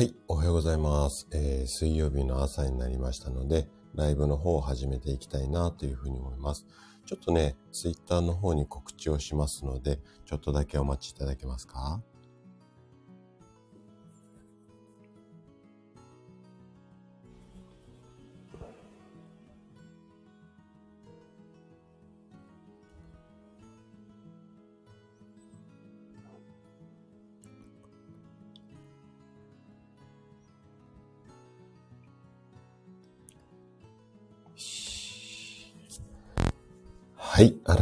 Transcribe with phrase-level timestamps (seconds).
[0.00, 6.64] はい、おはようございます、えー、水曜日の朝になりましたので、ライブの方を始めていきたいなというふうに思います。
[7.04, 12.00] ちょっとね、ツイッターの方に告知をしますので、ちょっとだけお待ちいただけますか？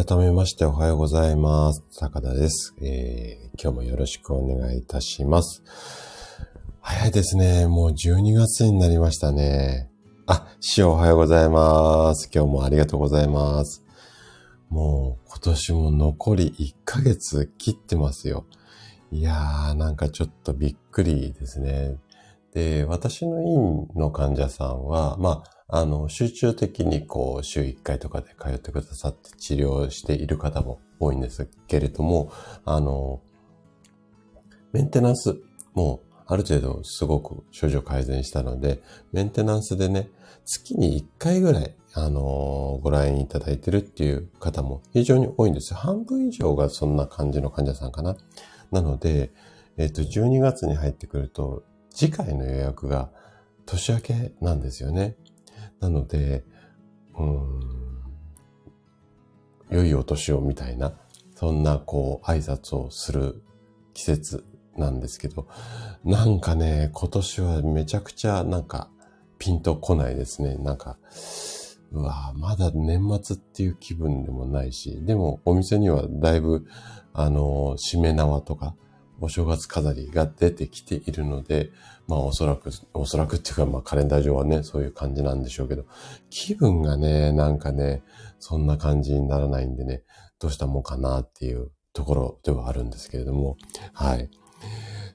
[0.09, 1.85] 改めましておはようございます。
[1.91, 3.63] 坂田です、えー。
[3.63, 5.63] 今日もよろしくお願いいたします。
[6.81, 7.67] 早いですね。
[7.67, 9.91] もう12月になりましたね。
[10.27, 12.31] あ、師匠おはようございます。
[12.35, 13.85] 今日もありがとうございます。
[14.71, 18.47] もう今年も残り1ヶ月切ってますよ。
[19.13, 21.97] いやー、なんかちょっとびっくりですね。
[22.55, 32.33] で、私の院の患者さんは、まあ、あの、集中的にこう、週1回とかで通ってくださって治療している方も多いんですけれども、
[32.65, 33.21] あの、
[34.73, 35.37] メンテナンス
[35.75, 40.11] もある程度すごく症状改善したので、メンテナンスでね、
[40.47, 48.17] 月に1回ぐらい、あのご来院いただいてるっていう方も非常に多いんです半分以上がそんな感じの患者さんかな。
[48.71, 49.33] なので、
[49.79, 53.11] えっ、と、12月に入ってくると、次回の予約が
[53.65, 55.17] 年明けなんですよね。
[55.81, 56.45] なので、
[57.17, 57.61] うん、
[59.71, 60.93] 良いお年をみたいな、
[61.35, 63.43] そんなこう挨拶をする
[63.95, 64.45] 季節
[64.77, 65.47] なんですけど、
[66.05, 68.89] なんかね、今年はめちゃくちゃなんか
[69.39, 70.57] ピンとこないですね。
[70.57, 70.99] なんか、
[71.91, 76.67] うわまだ年末っていう気分でもないし、でもお店にはだいぶ、
[77.13, 78.75] あの、締め縄とか、
[79.21, 81.71] お正月飾りが出てきているので、
[82.09, 85.85] まあおそらく、おそらくっていうかまあカレンダー上はね、そういう感じなんでしょうけど、
[86.31, 88.03] 気分がね、なんかね、
[88.41, 90.03] そんな感じにならないんでね、
[90.41, 93.57] どうしたもんかなっていうところではあるんですけれども、
[93.93, 94.31] はい。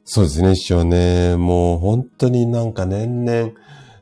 [0.05, 3.51] そうですね、師匠ね、もう本当になんか年々、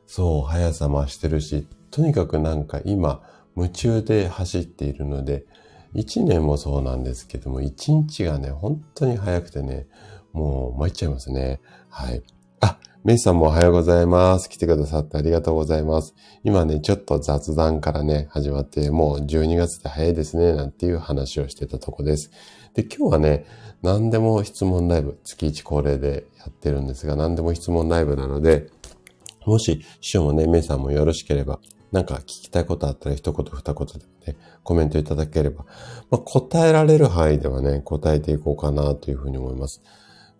[0.06, 3.22] そう、速さ増してるし、とにかくなんか今、
[3.56, 5.46] 夢中で走っているので、
[5.94, 9.86] 一年もそうなんですけども、一日がね、本当に早くてね、
[10.32, 11.60] もう参っちゃいますね。
[11.88, 12.22] はい。
[13.04, 14.48] メイさんもおはようございます。
[14.48, 16.14] 来てくださってありがとうございます。
[16.44, 22.30] 今ね、ちょっと雑談からね、始まって、もう12月で早いですね、なんていう話をしてたとこです。
[22.74, 23.44] で、今日はね、
[23.82, 28.68] 何でも質問ライブ、月1恒例でやってるんですが、何でも質問ライブなので、
[29.46, 31.58] もし、師匠もね、メイさんもよろしければ、
[31.90, 33.86] なんか聞きたいことあったら一言二言
[34.24, 35.64] でね、コメントいただければ、
[36.08, 39.82] まあ、答えられる範囲ではね、答えていこうかなというふうに思います。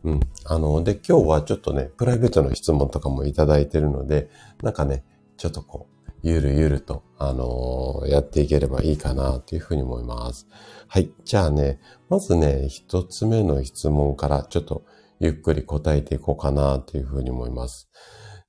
[0.04, 0.20] うん。
[0.44, 4.28] あの、で、今日はちょっとね、プライベートの質問とかもいただいてるので、
[4.62, 5.04] なんかね、
[5.36, 10.46] ちょっとこう、ゆるゆると、あのー、やっていければいいかなというふうに思います。
[10.88, 11.12] はい。
[11.24, 14.84] じゃあね、まずね、一つ目の質問からちょっと
[15.18, 17.88] ゆっくり答えていこうかなというふうに思います。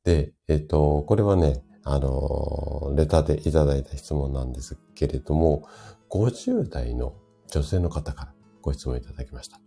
[0.03, 5.68] で、えっと、これはね、あの、レターでいただいた質問なんですけれども、
[6.09, 7.13] 50代の
[7.50, 9.62] 女性の方からご質問いただきました。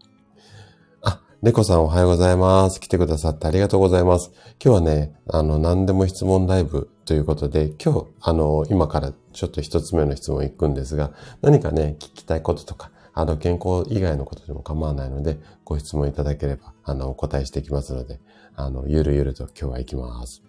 [1.42, 2.80] 猫さんおはようございます。
[2.80, 4.32] 来てくださってありがとうございます。
[4.62, 18.18] 今日はね、あの、何でも質問ライブということで、今日、あの、今からちょっと一つ目の質問行くんですが、何かね、聞きたいこととか、あの、健康以外のことでも構わないので、ご質問いただければ、あの、お答えしていきますので、
[18.54, 20.42] あの、ゆるゆると今日は行きます。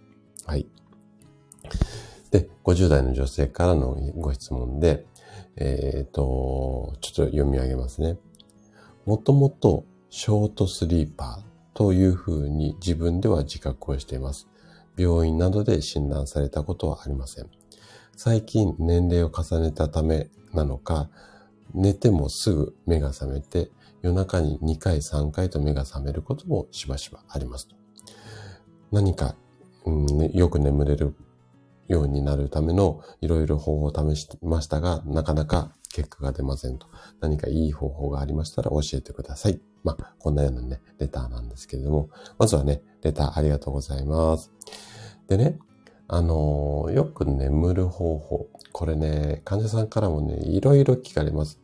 [0.46, 0.68] はい。
[2.32, 5.06] で、50代の女性からのご質問で、
[5.58, 8.18] えっ、ー、と、ちょっと読み上げますね。
[9.06, 14.48] もともとショートスリーパーというふうに自分では自覚をしています。
[14.98, 17.50] 病院などで診断されたことはありません。
[18.16, 21.10] 最近年齢を重ねたためなのか、
[21.74, 23.70] 寝てもすぐ目が覚めて、
[24.02, 27.68] 夜中に2回3回と目が覚めることもしばしばあります。
[28.92, 29.36] 何か、
[29.86, 31.14] うんね、よく眠れる
[31.88, 36.88] ようになるためのいろいろ方法を試しましたが、なかなか結果が出ませんと。
[37.20, 39.60] 何かいい方法がありましたら教えてください。
[39.84, 44.52] まあ、こんなようなね、レターなんですけれども、まずはね、レターありがとうございます。
[45.28, 45.60] でね、
[46.08, 48.48] あのー、よく眠る方法。
[48.72, 51.60] これね、患者さんからもね、いろいろ聞かれます。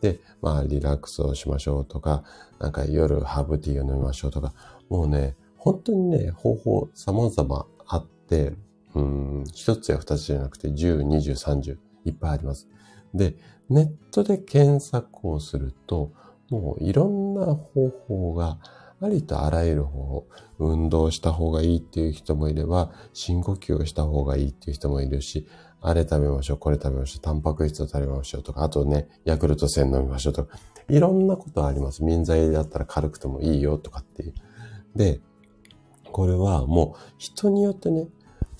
[0.00, 2.22] で、まあ、リラックスをしましょうとか、
[2.60, 4.54] なんか夜ハーブティーを飲みましょうとか、
[4.88, 8.54] もうね、本当にね、方法様々あって、
[8.94, 12.68] うん、一つや二つじゃなくて10、20、30いっぱいあります。
[13.14, 13.36] で、
[13.70, 16.12] ネットで検索をすると、
[16.50, 18.58] もういろんな方法が
[19.00, 20.26] ありとあらゆる方法、
[20.58, 25.46] 運動した方がいいっていう人もいれば、深呼吸をした方がいいっていう人もいるし、
[25.80, 32.02] あれ食べましょう、これ食べましょう、タンパク質を食べましょうとか、あとね、ヤクルト1000飲みましょうとか、いろんなことあります。
[32.02, 34.34] 民剤だったら軽くてもいいよとかっていう。
[34.96, 35.20] で、
[36.10, 38.08] これはもう人によってね、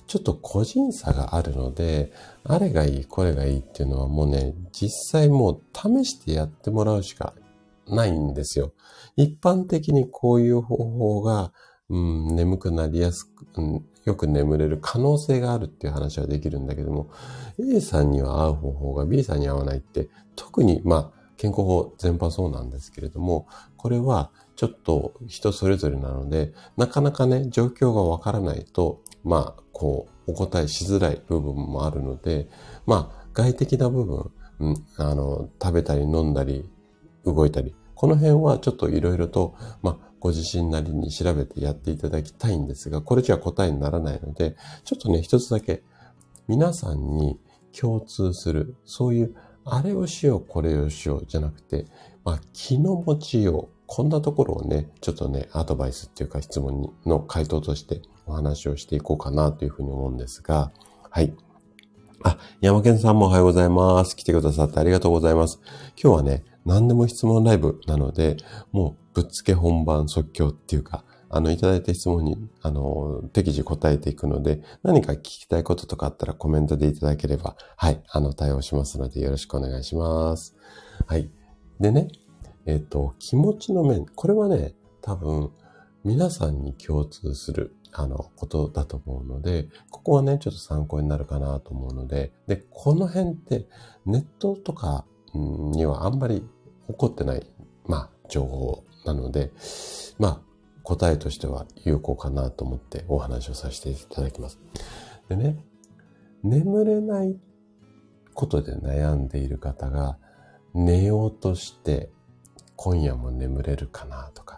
[0.07, 2.11] ちょっと個人差があるので、
[2.49, 7.35] あれがいい、これがいいっていうのはもうね、実際もう試してやってもらうしか
[7.87, 8.73] ないんですよ。
[9.15, 11.53] 一般的にこういう方法が、
[11.89, 17.11] うん、眠くなりやすく、うん、よく眠れる可能性があるっていう話はできるんだけども、
[17.59, 23.47] A さんには合う方法が B さんに合わないって、特に、まあ、健康法全般そうなんですけれども、
[23.77, 32.47] これはちょっと人それぞれなので、なかなかね、状況がわからないと、まあ、こう、お答えしづらい部分もあるので、
[32.85, 36.69] まあ、外的な部分、うん、あの、食べたり飲んだり、
[37.25, 45.83] 動いたり、この辺はちょっといろいろと、まあ、ご自身なりに調べてやっていただきたいんですが、これじゃ答えにならないので、ちょっとね、一つだけ、
[46.47, 47.39] 皆さんに
[47.77, 49.35] 共通する、そういう、
[49.65, 51.85] あれをしよう、これをしよう、じゃなくて、
[52.23, 60.71] まあ、気の持ちよう、こんなところをね、ちょっとね、アドバイスっていうか質問の回答としてお話をしていこうかなというふうに思うんですが、
[61.09, 61.33] はい。
[62.23, 64.15] あ、山健さんもおはようございます。
[64.15, 65.59] 来てくださってありがとうございます。
[66.01, 68.37] 今日はね、何でも質問ライブなので、
[68.71, 80.55] もうぶっつけ本番即興っていうか、あの、いただいた質問に、あの、適時答えていくので、何か聞きたいこととかあったらコメントでいただければ、はい、あの、対応しますのでよろしくお願いします。
[81.05, 81.31] はい。
[81.79, 82.09] でね、
[82.65, 85.51] えっ、と、気持ちの面、これはね、多分、
[86.03, 93.67] 皆さんに共通する、あの、ことだと思うので、ここはね、ちょっと参考になるかなと思うので、で、この辺って、
[94.05, 96.47] ネットとかにはあんまり
[96.87, 97.45] 起こってない、
[97.85, 99.51] まあ、情報なので、
[100.17, 100.41] まあ、
[100.83, 104.59] 答えとしては有効かなと思ってお話をさせていただきます。
[105.27, 105.63] でね、
[106.43, 107.37] 眠れない
[108.33, 110.17] ことで悩んでいる方が
[110.73, 112.09] 寝ようとして
[112.75, 114.48] 今夜も眠れるかなとか、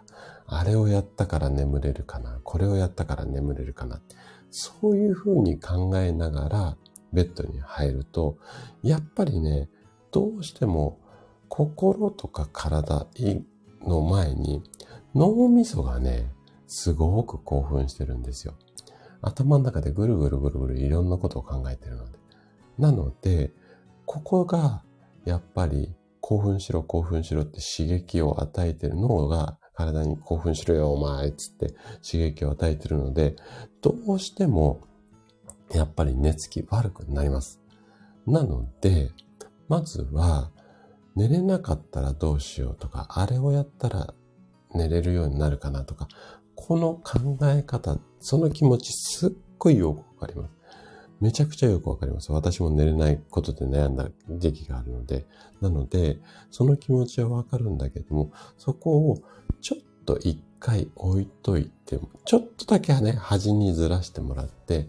[0.54, 4.00] あれをやったから眠れるかな、これをやったから眠れるかな？
[4.50, 6.76] そういうふうに考えながら
[7.12, 8.36] ベッドに入ると、
[8.82, 9.70] やっぱりね、
[10.10, 10.98] どうしても
[11.48, 13.06] 心とか体
[13.82, 14.62] の前に
[15.14, 16.30] 脳みそがね、
[16.66, 18.54] すごく興奮してるんですよ。
[19.22, 22.18] 頭の中でぐるぐるぐるぐるいろんなことを考えてるので。
[22.78, 23.52] なので、
[24.04, 24.82] ここが
[25.24, 31.74] やっぱり興奮しろ、興奮しろって刺激を与えてる脳が体に興奮しろよ、お前っつって
[32.08, 33.36] 刺激を与えてるので、
[33.80, 34.80] どうしても
[35.72, 37.60] やっぱり寝つき悪くなります。
[38.26, 39.10] なので、
[39.68, 40.50] まずは
[41.16, 44.14] 寝れなかったらどうしようとか、あれをやったら
[44.74, 46.08] 寝れるようになるかなとか、
[46.54, 50.61] この考え方、その気持ちすっごいよくわかります。
[51.22, 52.32] めちゃくちゃよくわかります。
[52.32, 55.24] 私も寝れないことで悩んだ時期があるので、
[55.60, 56.18] なので、
[56.50, 59.22] その気持ちはわかるんだけども、そこを
[59.60, 64.88] ちょっと一回置いといて、ちょっとだけね、端にずらしてもらって、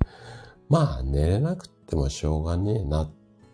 [0.69, 3.12] まあ寝れなくてもしょうがねえな。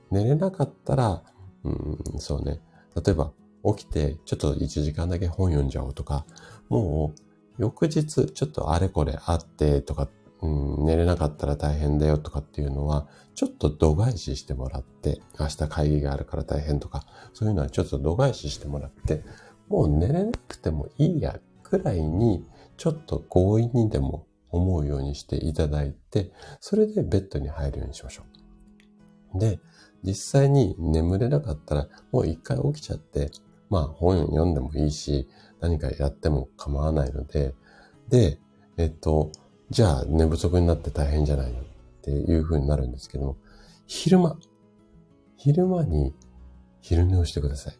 [0.09, 1.21] 寝れなかったら、
[1.65, 2.61] うん、そうね。
[2.95, 3.33] 例えば、
[3.75, 6.25] 起きてちょっと1時間だけ本読んじゃおうとか、
[6.69, 10.09] もう翌日ちょっとあれこれあってとかっ
[10.41, 19.23] うん、寝れなかったら大変だよとかっていうのは、ちょっと度外視してもらって、明日会議があるから大変とか、そういうのはちょっと度外視してもらって、
[19.67, 22.45] もう寝れなくてもいいや、くらいに、
[22.77, 28.23] ちょっと強引にでも思うようにしていただいて、それでベッドに入るようにしましょ
[29.35, 29.39] う。
[29.39, 29.59] で、
[30.03, 33.31] 実際に眠れなかったら、もう一回起きちゃって、
[33.69, 35.27] まあ本読んでもいいし、
[35.59, 37.53] 何かやっても構わないので、
[38.07, 38.39] で、
[38.77, 39.31] えっと、
[39.69, 41.63] じゃあ寝不足になって大変じゃないのっ
[42.01, 43.37] ていう風になるんですけども、
[43.85, 44.37] 昼間、
[45.37, 46.13] 昼間に
[46.81, 47.75] 昼寝をしてください。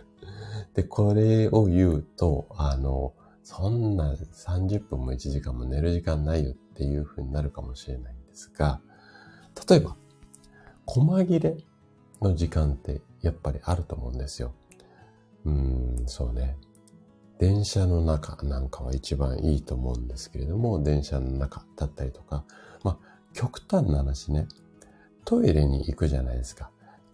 [0.74, 8.80] で、これを言うと、あの、そんな30分も1時間も寝る時間ないよっていう風になるかもしれないんですが、
[9.68, 9.96] 例えば、
[10.86, 11.56] 細切れ
[12.20, 14.52] の時間ってやっぱりあると思うんですよ。
[15.44, 16.56] うん、そうね。
[17.38, 22.44] 電車の中なんかは一番いいと思うんですけれども、電車の中だったりとか、
[22.82, 22.98] まあ、
[23.32, 24.46] 極端な話ね、
[25.24, 26.70] トイレに行くじゃないですか。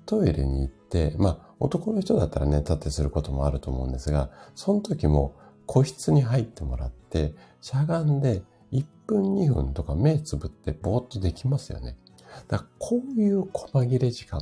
[0.07, 5.37] トイレに行って、まあ、男の人だったらね、立ってすることもあると思うんですが、その時も
[5.67, 11.97] 個室に入ってもらって、しゃがんで1分2分とか目つぶってぼーっとできますよね。
[12.49, 14.41] だからこういう細切れ時間。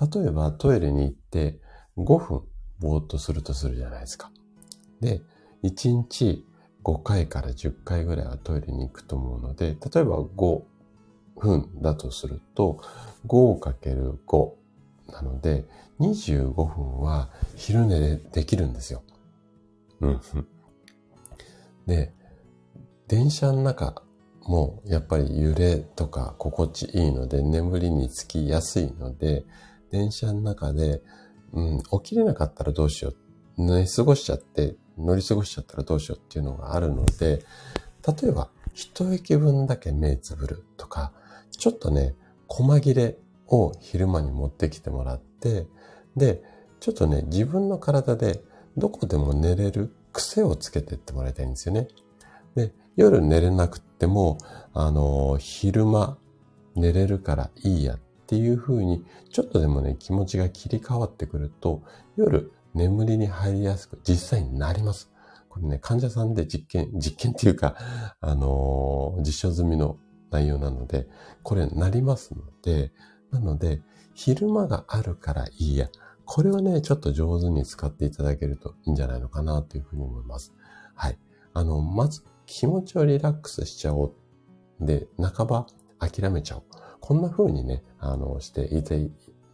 [0.00, 1.60] 例えばトイレに行って
[1.98, 2.42] 5分
[2.78, 4.30] ぼーっとするとするじゃないですか。
[5.00, 5.22] で、
[5.62, 6.46] 1日、
[6.82, 10.62] 5回から10回ぐらいはトイレに行くと思うので、例えば5
[11.38, 12.80] 分だとすると、
[13.26, 14.52] 5×5
[15.12, 15.64] なので、
[16.00, 19.02] 25分は昼寝でできるんですよ。
[20.00, 20.20] うん。
[21.86, 22.14] で、
[23.08, 24.02] 電車の中
[24.44, 29.44] もやっぱり揺れとか心地いいので眠りにつきやすいので、
[29.90, 31.02] 電車の中で、
[31.52, 33.16] うん、起きれなかったらどうしよう。
[33.62, 37.44] 寝過ごしちゃって、乗り過ごしちゃったらどうしようっていうのがあるので、
[38.06, 41.12] 例えば一息分だけ目つぶるとか、
[41.50, 42.14] ちょっとね、
[42.48, 45.66] 細切れを昼間に持ってきてもらって、
[46.16, 46.42] で、
[46.80, 48.42] ちょっとね、自分の体で
[48.76, 51.88] どこでも寝れる癖をつけてってもらいたいんですよね。
[52.54, 54.38] で、夜寝れなくっても、
[54.72, 56.16] あの、昼間
[56.74, 61.82] 寝れるからいいやっていう風に、ちょっとでもね、気持ちが切り替わってくると、
[62.16, 65.10] 夜眠りに入りやすく実際になります。
[65.48, 67.76] これね、患者さんで実験、実験っていうか、
[68.20, 69.98] あのー、実証済みの
[70.30, 71.08] 内容なので、
[71.42, 72.92] これなりますので、
[73.32, 73.82] なので、
[74.14, 75.88] 昼間があるからいいや。
[76.24, 80.54] これはね、ちょっと上手に使っていただけるといいんじゃないのかなというふうに思います。
[80.94, 81.18] はい。
[81.52, 84.14] あの、まず気持ちをリラックスしちゃおう。
[84.80, 85.66] で、半ば
[85.98, 86.62] 諦めちゃおう。
[87.00, 89.10] こんな風にね、あの、していて、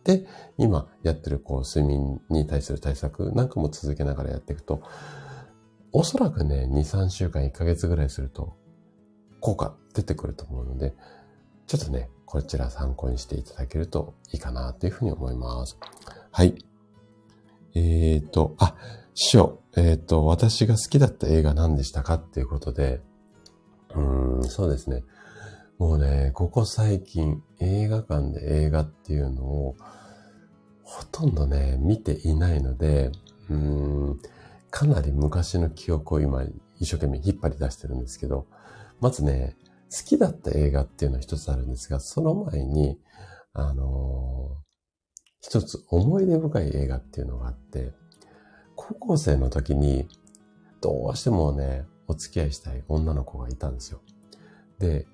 [0.07, 0.25] で、
[0.57, 4.81] 今やってるこう睡眠に対する対策なんかも続けながらやっていくと、
[5.91, 8.57] おそらくね、2、3週間、1ヶ月ぐらいすると、
[9.41, 10.95] 効果出てくると思うので、
[11.67, 15.77] ちょっとね、こちら参考にしていただけるといいかなというふうに思います。
[16.31, 16.55] はい。
[17.75, 18.77] えーと、あ、
[19.15, 23.01] 師匠、えーと、私が好きだった映画何でしたかっていうことで、
[23.95, 25.03] うーん、そうですね。
[25.79, 29.77] もうね、ここ最近映画館で映画っていうのを
[30.83, 33.11] ほとんどね、見ていないので、
[33.51, 34.21] うーん、
[34.71, 36.45] かなり昔の記憶を今
[36.79, 38.47] 一生懸命引っ張り出してるんですけど、
[39.01, 39.57] まずね、
[39.91, 42.99] 好きだった映画っていうのは一つあるんですが、その前に、
[43.53, 44.55] あのー、
[45.41, 47.93] 一つ思い出深い映画っていうのがあって、
[48.75, 50.09] 高校生の時に、
[50.81, 54.01] どうしてもね、お付き合いしたい女の子がいたんですよ。
[54.79, 55.07] で、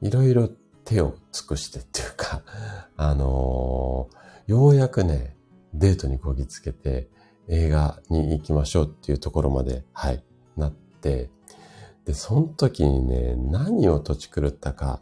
[0.00, 0.48] いろいろ
[0.84, 2.42] 手を尽くしてっていうか、
[2.96, 5.36] あのー、ようやくね、
[5.74, 7.10] デートにこぎつけて
[7.48, 10.24] 映画に行きましょうっていうところまで、はい、
[10.56, 11.30] なって、
[12.04, 15.00] で、その時にね、何を土地狂ったか、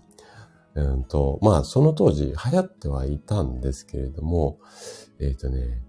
[0.75, 4.59] うんと、まあ、その当時流行ってはいたんですけれども、
[5.21, 5.83] えっ、ー、とね、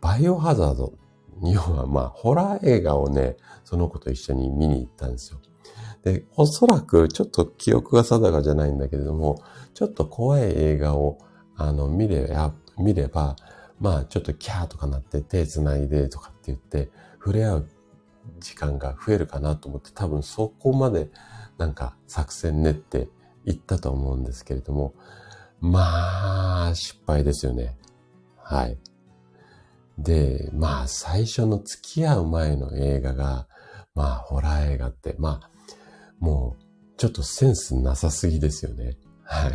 [0.00, 0.94] バイオハザード、
[1.42, 5.40] 日本はまあ、ホラー映画をね、その子と一緒に見に行ったんですよ。
[6.06, 9.42] で、おそらくちょっと記憶が定かじゃないんだけれども、
[9.74, 11.18] ちょっと怖い映画を、
[11.56, 13.34] あの、見れば、見れば、
[13.80, 17.68] まあ、ちょっとキャーとかなって手繋いでとかって言って、触れ合う
[18.38, 21.10] 時間が増えるかなと思って多分そこまで
[21.58, 23.08] なんか作戦練って
[23.44, 24.94] いったと思うんですけれども、
[25.60, 27.76] まあ、失敗ですよね。
[28.40, 28.78] はい。
[29.98, 33.48] で、まあ、最初の付き合う前の映画が、
[33.96, 35.55] まあ、ホラー映画って、まあ、
[36.18, 36.62] もう、
[36.96, 38.96] ちょっとセンスなさすぎですよね。
[39.22, 39.52] はい。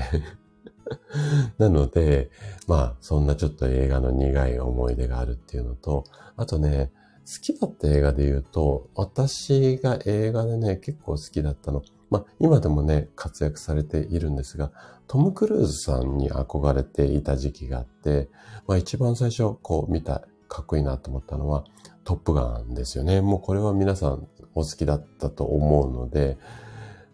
[1.57, 2.29] なので、
[2.67, 6.03] まあ、そんなちょっと映画の苦い思い出があるっていうのと、
[6.35, 6.91] あとね、
[7.25, 11.83] 好きだった映画で言うと、私が映画でね、結構好きだったの。
[12.09, 14.71] まあ、今でもね、活躍されているんですが、
[15.07, 18.29] トム・クルーズさんに憧れていた時期があって、
[18.67, 21.65] まあ一番最初こう見た、かっこいいなと思ったのは、
[22.03, 23.21] トップガンですよね。
[23.21, 26.37] もうこれは皆さんお好きだったと思うので、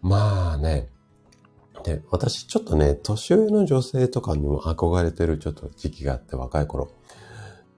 [0.02, 0.88] まあね、
[1.84, 6.90] で、私ちょっとね、年上の女性とかにも憧れてるちょっと時期があって、若い頃。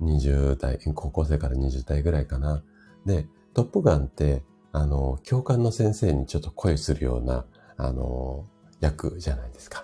[0.00, 2.62] 20代、高校生から20代ぐらいかな。
[3.04, 7.44] で、トップガンって、あの、教官の先生にちょっと恋するような、
[7.76, 8.46] あの、
[8.80, 9.82] 役じゃないですか。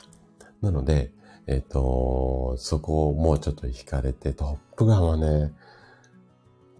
[0.62, 1.12] なので、
[1.46, 5.52] えっ、と、そこをもうちょっと惹かれて、トップガンはね、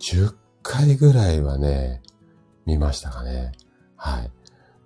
[0.00, 2.02] 10回ぐらいはね、
[2.66, 3.52] 見ましたかね。
[3.96, 4.30] はい。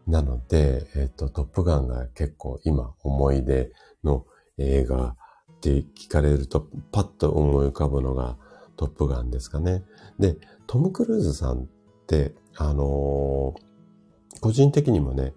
[0.06, 3.72] なので、えっ、ー、と、トップガンが結構今思い出
[4.04, 4.26] の
[4.58, 8.36] 映画って聞かれると、パッと思い浮かぶのが
[8.76, 9.82] トップガンですかね。
[10.18, 11.66] で、トム・クルーズさんっ
[12.06, 15.32] て、あのー、個人的にもね、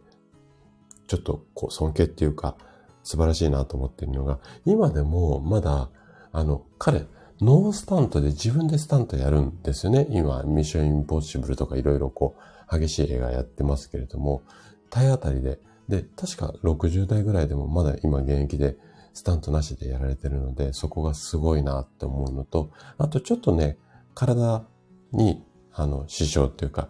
[1.08, 2.56] ちょっとこう尊敬っていうか、
[3.04, 5.90] 素晴らしいなと思ってるのが、今でもまだ、
[6.32, 7.06] あの、彼、
[7.42, 10.08] ノースタントで自分でスタントやるんですよね。
[10.10, 12.36] 今、ミッションインポッシブルとかいろいろこ
[12.72, 14.44] う、激しい映画やってますけれども、
[14.90, 18.78] 体当たりで、で、確か60代ぐらいでもまだ今現役で
[19.14, 23.78] スタントなしでやられてるので、そこがすごいなって思うのと、あとちょっとね、
[24.14, 24.64] 体
[25.12, 26.88] に、あの、支障っていうか、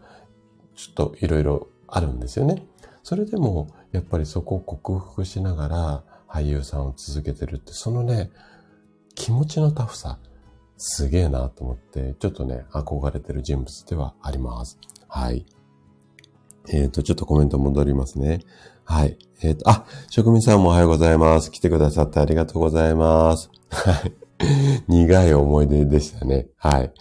[0.75, 2.65] ちょっといろいろあるんですよね。
[3.03, 8.31] それでも、やっぱりそこを克服しながら俳優さんを続けてるって、そのね、
[9.15, 10.17] 気持ちのタフさ、
[10.77, 14.77] すげえなと思って、ちょっとね、憧れてる人物ではあります。
[15.07, 15.45] はい。
[16.69, 18.39] えっ、ー、と、ちょっとコメント戻りますね。
[18.85, 19.17] はい。
[19.41, 21.51] えっ、ー、と、あ、職人さんもおはようございます。
[21.51, 23.49] 来てくださってありがとうございます。
[23.69, 24.13] はい。
[24.87, 26.47] 苦い思い出でしたね。
[26.57, 26.91] はい。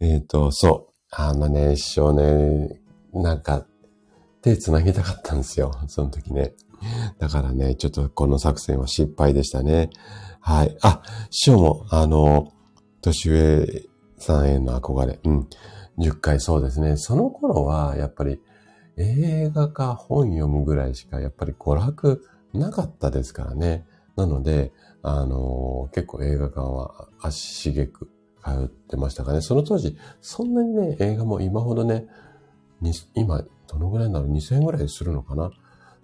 [0.00, 0.92] えっ、ー、と、そう。
[1.10, 2.80] あのね、師匠ね、
[3.12, 3.66] なんか、
[4.42, 5.72] 手繋ぎたかったんですよ。
[5.88, 6.54] その時ね。
[7.18, 9.90] だからね、ちょっとこの作戦は失敗でしたね。
[10.40, 10.76] はい。
[10.80, 12.52] あ、師匠も、あの、
[13.00, 13.88] 年上
[14.18, 15.18] さんへの憧れ。
[15.24, 15.48] うん。
[15.98, 16.96] 10回そうですね。
[16.96, 18.40] その頃は、やっぱり、
[18.96, 23.86] 映画か本読むぐらいしか、やっぱり娯楽なかったですからね。
[24.16, 28.10] なので、あの結構映画館は足しげく
[28.44, 29.40] 通ってましたかね。
[29.40, 32.06] その当時、そんなにね、映画も今ほどね、
[33.14, 35.50] 今、どのぐらいなの ?2000 円ぐらいするのかな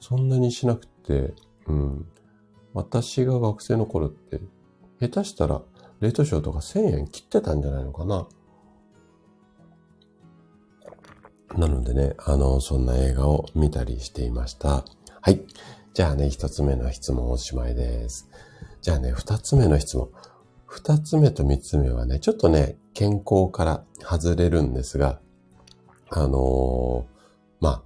[0.01, 1.35] そんなにしなくて、
[1.67, 2.07] うん。
[2.75, 4.41] 私が学生の頃って、
[5.01, 5.63] 下手したら、
[6.01, 8.27] レートショーとか1000円切ってたんじゃないのかな
[11.57, 14.85] なのでね、あの、そんな映画を見たりしていました。
[15.23, 15.41] はい。
[15.95, 18.29] じゃあね、一つ目の質問おしまいです。
[18.83, 20.11] じゃあね、二つ目の質問。
[20.67, 25.21] 二つ目と三つ目はね、ちょっとね、健康から外れるんですが、
[26.11, 27.83] あのー、まあ、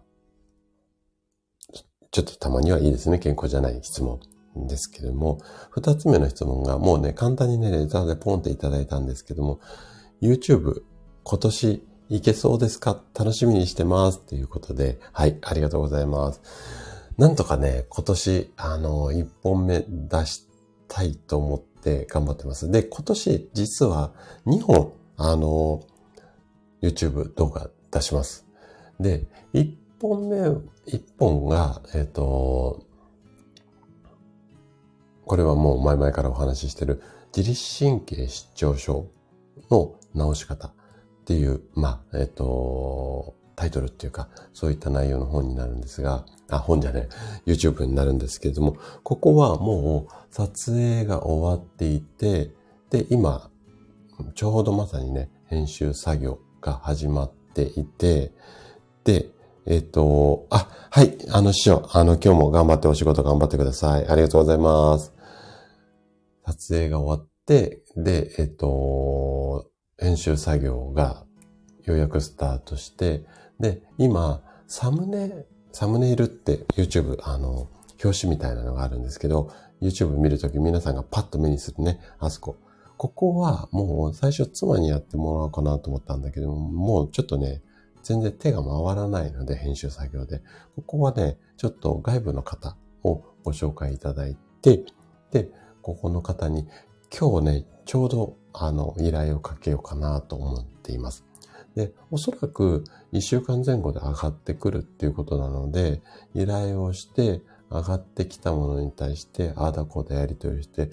[2.10, 3.20] ちょっとたまにはいいですね。
[3.20, 4.18] 健康じゃない質問
[4.58, 5.38] んですけども、
[5.70, 9.60] 二つ目の質問がもうね、簡単にね、レターでポンっていただいたんですけども、
[10.20, 10.82] YouTube
[11.22, 13.00] 今年いけそうですか？
[13.14, 16.40] 楽しみにしてますっていうことで、はい、ありがとうございます。
[17.16, 20.46] なんとかね、今年、あの、一本目出し
[20.88, 22.70] たいと思って頑張ってます。
[22.70, 24.12] で、今年、実は
[24.46, 25.82] 2本、あの、
[26.82, 28.46] YouTube 動画出します。
[28.98, 30.40] で、1本目、
[30.86, 32.86] 1本が、えっ、ー、と、
[35.30, 37.00] これはもう前々からお話ししてる
[37.32, 39.06] 自律神経失調症
[39.70, 40.72] の治し方っ
[41.24, 47.08] ていう、まあ、えっ、と、タイトルっていうか、そういった内容の本になるんですが、あ、本じゃね、
[47.46, 52.50] YouTube になるんですけれども、ここはもう撮影が終わっていて、
[52.90, 53.50] で、今、
[54.34, 58.32] ちょうどまさにね、編集作業が始まっていて、
[59.04, 59.30] で、
[59.66, 64.08] えっ、と、あ、はい、あの師匠、あの今日も頑張ってお仕事頑張ってください。
[64.08, 65.19] ありがとうございます。
[66.52, 71.24] 撮影が終わって、で、えっ、と、編集作業が
[71.84, 73.24] ようやくスタートして、
[73.58, 77.68] で、今、サムネ、サムネイルって YouTube、あの、
[78.02, 82.56] 表紙みたいなのがあるんですけど、YouTube 見るとき皆さんがパッと目にするね、あそこ。
[82.96, 87.62] ここはもう最初妻にやってもらおうかなと思ったんだけども、もうちょっとね、
[88.02, 90.42] 全然手が回らないので、編集作業で。
[90.76, 94.84] ここはね、ちょっと外部の方をご紹介いただいて、
[95.30, 95.50] で、
[95.82, 96.68] ここの方に
[97.16, 101.24] 今日ね、ちょうどあの依頼をかけようかなと思っています。
[101.74, 106.02] で、おそらく1週間前後で上がってくるっていうことなので、
[106.34, 110.90] 依頼をして上がってきたものに対して、ああだこうだやり取りして、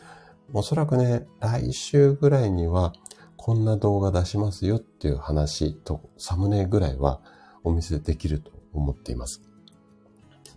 [0.54, 2.94] おそらくね、来週ぐらいには
[3.36, 7.22] こんな動画出しますよっていう話とサムネぐらいは
[7.64, 9.42] お見せできると思っています。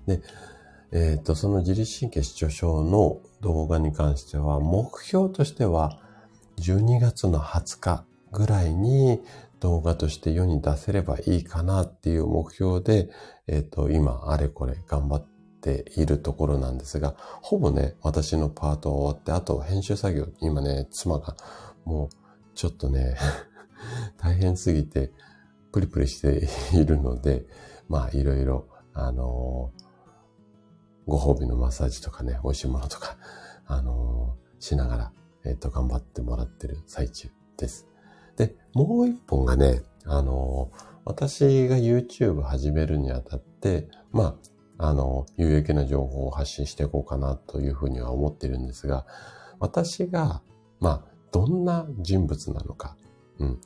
[0.07, 0.23] で、
[0.93, 6.01] えっ、ー、と、その自律神経失調症の動画に関しては、目標としては、
[6.59, 9.21] 12月の20日ぐらいに
[9.61, 13.11] 動画として世に出せればいいかなっていう目標で、
[13.47, 15.27] えっ、ー、と、今、あれこれ頑張っ
[15.61, 21.37] ているところなんですが、ほぼね、私のパート終わって、あと編集作業、今ね、妻が
[21.85, 22.09] もう、
[22.55, 23.17] ちょっとね
[24.19, 25.13] 大変すぎて、
[25.73, 27.47] プリプリしているので、
[27.89, 29.90] まあ、いろいろ、あのー、
[31.07, 33.17] ご褒美のマッサージとかね、美味しいものとか、
[33.67, 35.13] あのー、しながら、
[35.45, 37.87] えっ、と、頑張ってもらってる最中です。
[38.37, 40.71] で、もう一本がね、あの、
[41.05, 44.39] 私が YouTube 始めるにあたって、ま
[44.79, 49.07] あ、あの、有益な情報を発信していこうかなというふうには思ってるんですが、
[49.59, 50.43] 私が、
[50.81, 52.97] まあ、どんな人物なのか、
[53.39, 53.61] うん。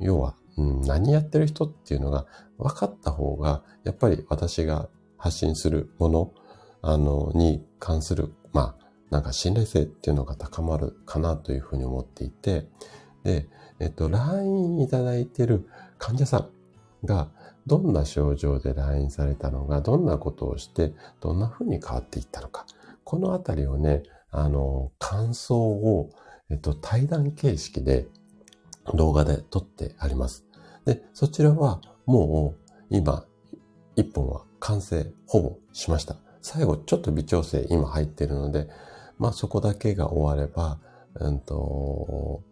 [0.00, 2.26] 要は、うん、何やってる人っていうのが
[2.58, 6.32] 分かった方が、やっぱり私が発信するもの、
[6.86, 12.66] あの、に関する、まあ、なんか信頼性っていうのが高まるかなというふうに思っていて、
[13.22, 13.48] で、
[13.80, 15.66] えっと、LINE いただいてる
[15.98, 16.48] 患者さ
[17.02, 17.30] んが、
[17.66, 22.66] どんな症状で LINE されたのが、どんなことをして、どんな風に変わっていったのか。
[23.02, 26.10] このあたりをね、あの、感想を、
[26.50, 28.06] えっと、対談形式で
[28.94, 30.44] 動画で撮ってあります。
[30.84, 33.24] で、そちらはもう今、
[33.96, 36.23] 1本は完成ほぼしました。
[36.44, 38.68] 最後ちょっと微調整今入ってるので、
[39.18, 40.78] まあそこだけが終われば、
[41.14, 42.42] うんと、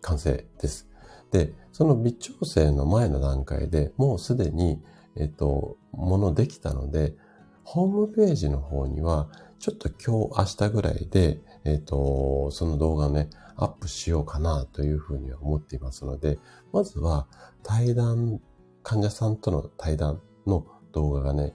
[0.00, 0.88] 完成です。
[1.32, 4.80] で、その微調整の前の段階でもうすでに、
[5.16, 7.16] えっと、ものできたので、
[7.64, 16.38] ホームページの方には、ちょっと今日明日ぐらいで、えっと、その動画をね、アップしようかなというふうには思っていますので、
[16.72, 17.26] まずは
[17.64, 18.40] 対談、
[18.84, 21.52] 患者さんとの対談の動画がね、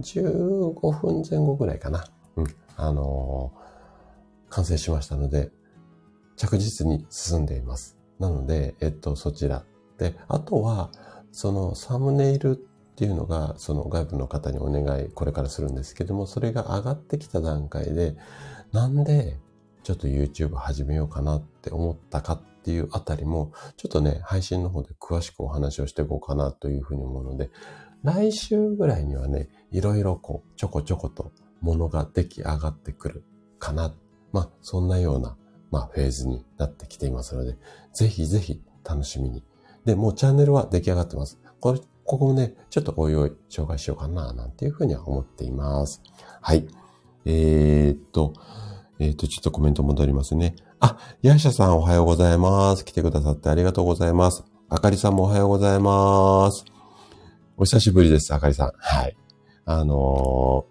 [0.00, 2.06] 15分前後ぐらいかな。
[2.36, 2.46] うん。
[2.76, 5.50] あのー、完成しましたので、
[6.36, 7.98] 着実に進んでいます。
[8.18, 9.64] なので、えっと、そちら。
[9.98, 10.90] で、あとは、
[11.32, 18.16] そのサムネイルっていうのが、その外部の方にお願い、これからするんですけども、それが上がってきた段階で、
[18.72, 19.36] なんで、
[19.82, 27.50] ちょっと YouTube 始めようかなって思ったかっていうあたりも、ちょっとね、配信の方で詳しくお話をしていこうかなというふうに思うので、
[28.02, 33.24] 来週ぐらいにはね、いろいろこう、ちょこちょことものが出来上がってくる
[33.58, 33.94] かな。
[34.32, 35.36] まあ、そんなような、
[35.70, 37.56] まあ、フェーズになってきていますので、
[37.92, 39.44] ぜひぜひ楽しみに。
[39.84, 41.38] で、もうチャンネルは出来上がってます。
[41.60, 46.02] これ、ここもね、ちょっとおいおい紹介しようかな、なんていうふうには思っています。
[46.40, 46.66] はい。
[47.24, 48.32] えー、っと、
[48.98, 50.56] えっ、と、ちょっとコメント戻りますね。
[50.80, 52.84] あ、ヤシャさんおはようございます。
[52.84, 54.44] 来てくださってありがとうございます。
[54.68, 56.77] あかりさんもおはようございます。
[57.60, 58.72] お久しぶりです、あかりさん。
[58.76, 59.16] はい。
[59.64, 60.64] あの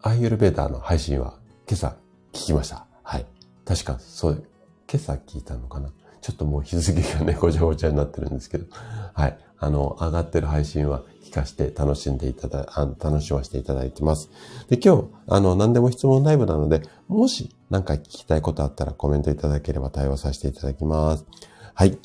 [0.00, 1.34] ー、アイユルベーダーの配信は
[1.68, 1.88] 今朝
[2.32, 2.86] 聞きました。
[3.02, 3.26] はい。
[3.66, 4.42] 確か、そう、
[4.90, 5.92] 今朝聞いたのかな。
[6.22, 8.64] ちょっともう日付がね、ごちゃごちゃになってるんですけど。
[9.12, 9.38] はい。
[9.58, 14.30] あの、上がってる配信は聞かして楽しんでいただ、あ楽しませていただいてます。
[14.70, 21.26] で、今日、あの、何でも質問ライブなので、もし何か聞きたいことあったらコメントいただければ対応させていただきます。
[21.74, 21.98] はい。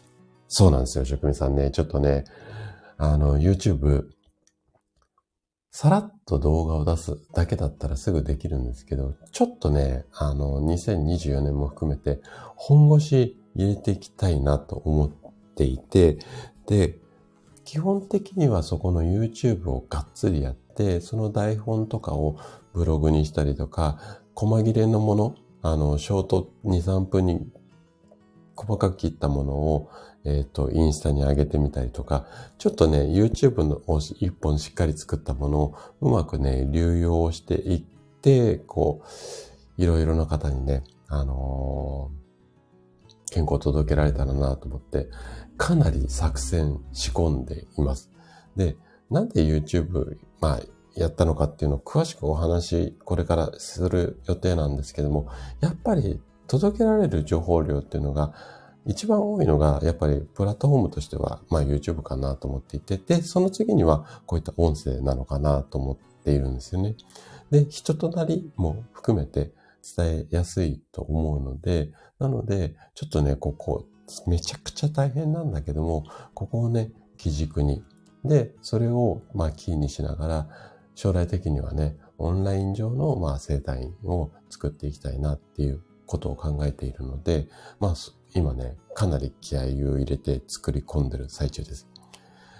[0.47, 1.71] そうなんですよ、職人さんね。
[1.71, 2.25] ちょっとね、
[2.97, 4.05] あの、YouTube、
[5.71, 12.21] さらっと動画を出すだけだったらすぐできるんですけど、ちょっとね、あの、2024年も含めて、
[12.55, 15.09] 本腰入れていきたいなと思っ
[15.55, 16.17] ていて、
[16.65, 16.97] で、
[17.63, 22.37] 基本的にはそこの YouTube をがっつりやって、その台本とかを
[22.73, 27.45] ブログにしたりとか、細切れのもの、あの、ショート2、3分に
[28.55, 29.89] 細かく切ったものを、
[30.27, 33.81] えっ、ー、と、インスタに上げてみたりとか、ちょっとね、YouTube の
[34.19, 37.83] 一本しっかり作ったものをうまくね、流用していっ
[38.21, 39.01] て、こ
[39.77, 45.07] う、いろいろな方にね、あのー、健康を届けられたらなと思って、
[45.55, 48.11] かなり作戦仕込んでいます。
[48.57, 48.75] で、
[49.09, 50.61] なんで YouTube、まあ、
[50.95, 55.29] やったのかっていうのを詳しくお話、これからする予定なんですけども、
[55.61, 58.33] やっぱり届けられる情報量っていうのが、
[58.87, 66.95] 一番多いのが、やっぱりプラットフォームとしては、まあ YouTube かなと思っていて、で、その次にはこういった音声なのかなと思っているんですよね。
[67.51, 69.53] で、人となりも含めて
[69.95, 73.85] 伝えやすいと思うので、なので、ちょっとね、ここ、
[74.25, 77.83] めちゃくちゃ大変なんだけども、ここをね、基軸に。
[78.23, 80.49] で、それを、まあ、キーにしながら、
[80.95, 87.47] 将来的にはね、オンライン上の、まあ、生態を作っていきたいなっていうことを考えているので、
[87.79, 87.95] まあ、
[88.33, 91.87] 今ね、かなり気合を入れて作り込んでる最中です。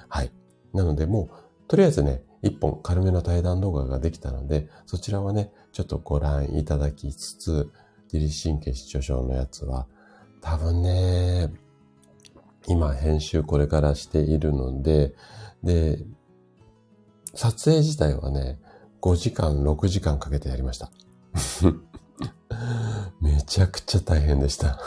[0.09, 0.31] はい。
[0.73, 7.71] なので、もう、とりあえずね、一本軽めの対談動画ができたので、そちらはね、ちょっとご覧いただきつつ、
[8.11, 9.87] 自律神経失調症のやつは、
[10.41, 11.51] 多分ね、
[12.67, 15.13] 今編集これからしているので、
[15.63, 15.99] で、
[17.33, 18.59] 撮影自体はね、
[19.01, 20.91] 5時間、6時間かけてやりました。
[23.21, 24.79] めちゃくちゃ大変でした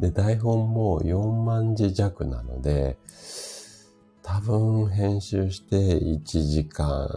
[0.00, 2.98] で、台本も4万字弱なので、
[4.22, 7.08] 多分編集して1時間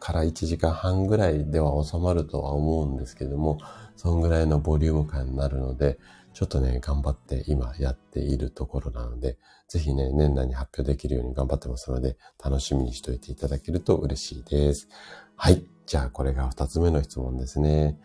[0.00, 3.58] から1時間半ぐらいでは収まるとは思うんですけども、
[3.96, 5.98] そんぐらいのボリューム感になるので、
[6.32, 9.36] ちょっとね、頑張って今やっているところなので、
[9.68, 14.88] ぜひね、年内に発表できるように頑張ってますので、楽しみにしておいていただけると嬉しいです。
[15.36, 15.64] はい。
[15.86, 17.98] じゃあ、これが二つ目の質問ですね。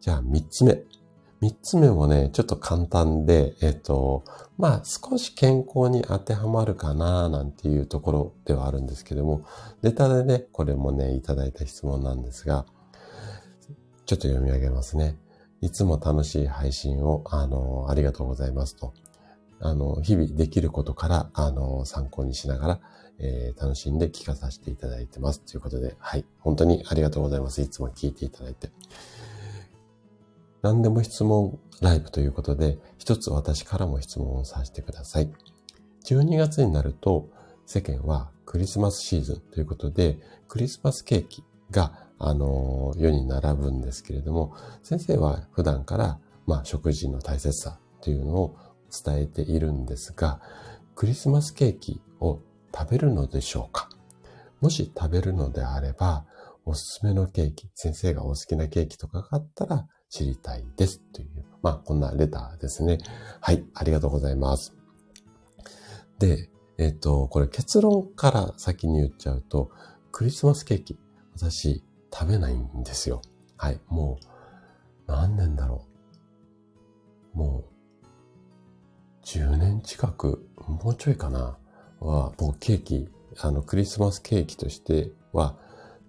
[0.00, 0.82] じゃあ、三つ目。
[1.40, 4.24] 三つ目もね、ちょっと簡単で、えっと、
[4.58, 9.46] まあ、少し健康に当てはまるかな、なんていうところではあるんですけども、
[9.82, 12.66] ネタでね、これもね、いただいた質問なんですが、
[14.04, 15.16] ちょっと読み上げますね。
[15.62, 18.92] いつも楽しい配信を、あの、ありがとうございますと。
[19.60, 22.80] あの、日々できることから、あの、参考にしながら、
[23.18, 25.40] えー、楽しんで聞かさせていただいてます。
[25.40, 26.24] ということで、はい。
[26.38, 27.62] 本当にありがとうございます。
[27.62, 28.70] いつも聞いていただいて。
[30.62, 35.30] 何でも質問ライブということで、一つ私からも質問をさせてください。
[36.04, 37.28] 12月になると
[37.66, 40.18] 世間はクリスマスシーズンということで、
[40.48, 48.56] クリスマスケーキが、あの、世に並ぶんですけれども、先生は普段から、まあ、食事の大切さというのを
[49.04, 50.40] 伝えているんですが、
[50.96, 52.40] クリスマスケーキを
[52.76, 53.88] 食べるのでしょうか？
[54.60, 56.26] もし食べるのであれば、
[56.66, 61.28] おすすめのケーキ、先生がお好きなケーキとかがあったら知りたいですという、
[61.62, 62.98] まあこんなレターですね。
[63.40, 64.74] はい、ありがとうございます。
[66.18, 69.70] で、えっ、ー、と、これ結論から先に言っちゃうと、
[70.12, 70.98] クリスマスケーキ、
[71.36, 73.22] 私食べないんですよ。
[73.56, 74.18] はい、も
[75.08, 75.86] う何年だろ
[77.34, 77.38] う。
[77.38, 77.64] も
[78.02, 81.56] う10年近く、もうちょいかな、
[82.00, 85.56] は、もうケーキ、あの、クリスマスケーキとしては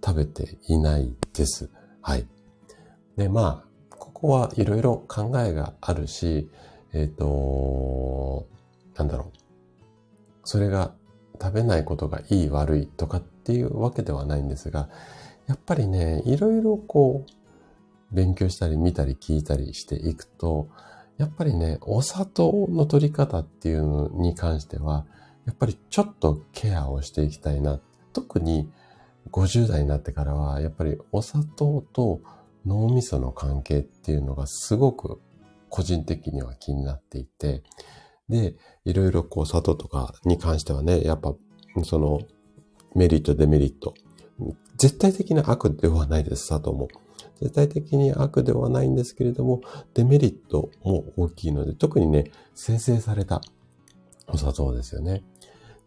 [0.04, 1.70] 食べていないです。
[2.02, 2.28] はい。
[3.18, 3.71] で、まあ、
[4.22, 6.48] こはいろいろ考えがあるし、
[6.94, 8.48] えっ、ー、と、
[8.96, 9.38] なんだろう。
[10.44, 10.94] それが
[11.42, 14.90] 食べないことがいい悪いとかっていうわけではないんですが、
[15.48, 20.70] やっぱりね、いろいろこう、勉強したり見たり聞いたりしていくと、
[21.18, 25.06] やっぱりね、お砂糖の取り方っていうのに関しては、
[25.46, 27.80] やっぱりちょっとケアをしていきたいな。
[28.14, 28.70] 特に
[29.32, 32.22] 50代になってからは、やっぱりお砂糖と
[32.66, 35.20] 脳みその関係っていうのがすごく
[35.70, 37.64] 個人的には気になっていて、
[38.30, 41.34] で、いろいろこう砂糖とかに関してはね、やっぱ
[41.84, 42.22] その
[42.96, 43.94] メリット、デメリット。
[44.78, 46.88] 絶対的な悪ではないです、砂糖も。
[47.42, 49.62] 絶対的に悪ではないんですけれども、
[49.94, 53.42] デメリットも大きいので、特にね、生成された
[54.28, 55.24] お砂糖ですよね。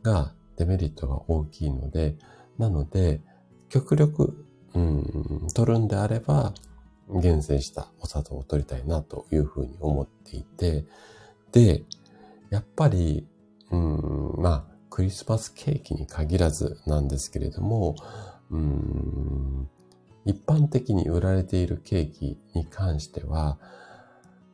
[0.03, 2.17] が、デメリットが大きいので、
[2.59, 3.21] なので、
[3.69, 6.55] 極力、うん、取るんであれば、
[7.09, 10.85] 厳選したお砂糖を取りたいなというふうに思っていて、
[11.53, 11.85] で、
[12.51, 13.27] やっぱり、
[13.71, 17.97] うん、まあ、クリスマスケーキに限らずなんですけれども、
[18.51, 19.69] うん、
[20.25, 23.59] 一般的に売られているケーキに関しては、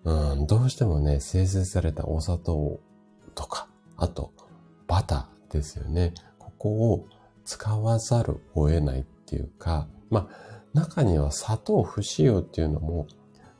[0.04, 2.80] うん、どうしてもね、生成されたお砂糖
[3.34, 4.32] とか、あと、
[4.86, 6.14] バターですよね。
[6.38, 7.06] ここを
[7.44, 13.06] 使わざるを得ないっていうか、まあ、中には砂糖不使用っていうのも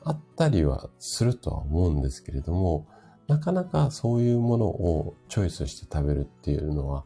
[0.03, 2.87] あったりはするとは思うんですけれども、
[3.27, 7.05] なかなかそういうものをチョイスして食べるっていうのは、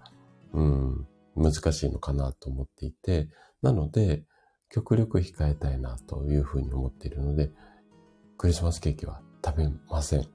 [0.53, 3.29] うん、難しいのかなと思っていて、
[3.61, 4.23] なので、
[4.69, 7.51] 極力控えたいなというふうに思っているので、
[8.37, 10.25] クリスマスケーキは食べません。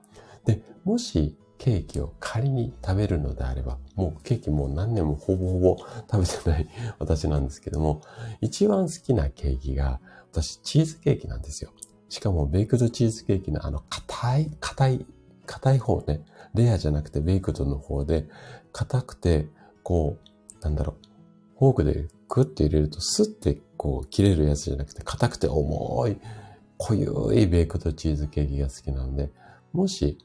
[0.45, 5.77] で、もしケーキを仮に食べるのであれば、もうケーキもう何年もほぼほぼ
[6.11, 6.69] 食べてない
[6.99, 8.01] 私なんですけども、
[8.41, 10.01] 一番好きなケーキが、
[10.33, 11.71] 私チーズケーキなんですよ。
[12.09, 15.07] しかもベイクドチーズケーキのあの硬い、硬い、
[15.45, 18.27] 硬い方ね、レアじゃなくてベイクドの方で、
[18.73, 19.47] 硬くて、
[19.83, 26.17] こう、なんだろう、フォークでクッて入れるとスッてこう切れるやつじゃなくて硬くて重い、
[26.79, 29.31] 濃ゆいベイクドチーズケーキが好きなので、
[29.75, 30.17] もし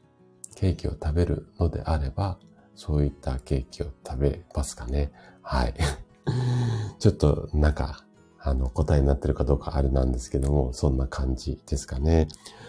[0.56, 2.40] ケーキを食べるのであれば、
[2.76, 5.12] そういったケーキを食べますかね。
[5.42, 5.74] はい。
[7.00, 8.04] ちょっとなんか、
[8.40, 12.28] あの、答えになってるかどうかあれなんですけども、そんな感じですかね。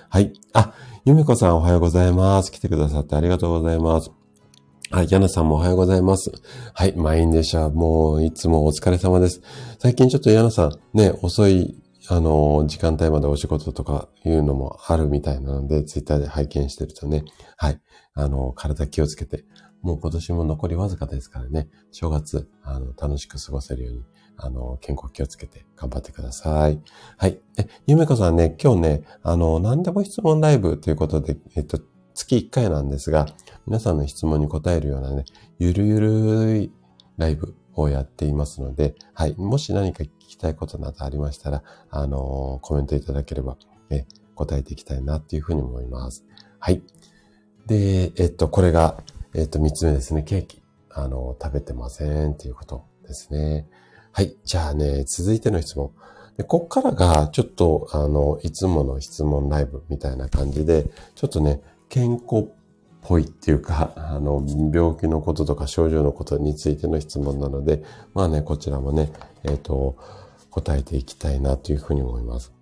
[0.08, 0.32] はい。
[0.52, 0.72] あ、
[1.04, 2.52] ゆめこさんおはようございます。
[2.52, 4.10] 来てくださってありがとうございます。
[4.90, 6.30] はい、ヤナさんもおはようございます。
[6.72, 7.68] はい、満員でした。
[7.70, 9.42] もう、いつもお疲れ様です。
[9.80, 11.76] 最近ちょっとヤナさん、ね、遅い
[12.08, 17.24] あの、時間帯までお仕事とかいうのもあるみたいなので、ツイッターで拝見してるとね、
[17.56, 17.80] はい、
[18.14, 19.44] あの、体気をつけて、
[19.82, 24.02] もう今年も残りわずかですからね、正月、あの、楽しく過ごせるように、
[24.36, 26.80] あの、健康気をつけて頑張ってください。
[27.16, 27.40] はい。
[27.58, 31.80] え、ゆめこさんね、今日ね、あの、何でも質問ライブということで、えっと、
[32.14, 33.26] 月1回なんですが、
[33.66, 35.24] 皆さんの質問に答えるようなね、
[35.58, 36.72] ゆるゆるい
[37.16, 39.34] ライブをやっていますので、はい。
[39.36, 40.04] もし何か
[40.36, 43.56] きたいことなどありましたら、あのー、コメントいただければ、
[43.90, 46.24] え、答えていきたいなっていうふうに思います。
[46.58, 46.82] はい。
[47.66, 49.02] で、えっと、これが、
[49.34, 50.22] えっと、三つ目ですね。
[50.22, 50.62] ケーキ。
[50.90, 53.66] あの、食べてませんっていうことですね。
[54.12, 54.36] はい。
[54.44, 55.90] じゃあね、続いての質問。
[56.36, 62.48] で、こっからが、ちょっと、あの、いつもの質問ライブみたいな感じで、ちょっとね、健康っ
[63.02, 67.82] ぽいっていうか、あの、病気のこととか症状のことについての質問なので、
[68.14, 69.12] まあね、こちらもね、
[69.44, 69.96] えっ、ー、と、
[70.56, 72.52] 答えていきたいなというふうに思います。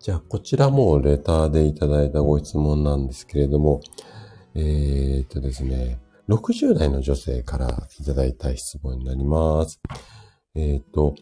[0.00, 3.80] じゃあ、こちらもレターでいただいたご質問なんですけれども、
[4.54, 9.80] えっ、とですね、60代の女性からいただいた質問になります。
[10.54, 11.14] えっ、と、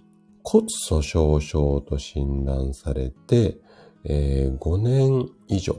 [0.42, 3.58] 骨粗鬆症と診断されて、
[4.04, 5.76] えー、5年以上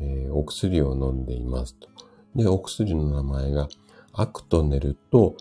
[0.00, 1.88] えー、お薬を飲んでいますと。
[2.34, 3.68] で、お薬の名前が
[4.12, 5.36] アクトネルと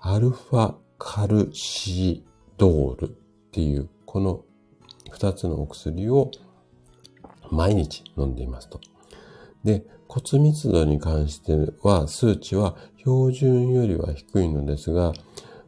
[0.00, 2.24] アルファカルシ
[2.58, 3.12] ドールっ
[3.50, 4.44] ていうこの
[5.10, 6.30] 二つのお薬を
[7.50, 8.80] 毎日飲んでいますと。
[9.64, 15.12] で、骨密度に関しては数値は標準よりは低いのですが、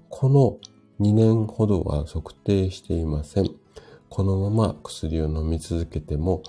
[0.09, 0.59] この
[1.01, 3.51] 2年ほどは測定していません。
[4.09, 6.43] このまま薬を飲み続けても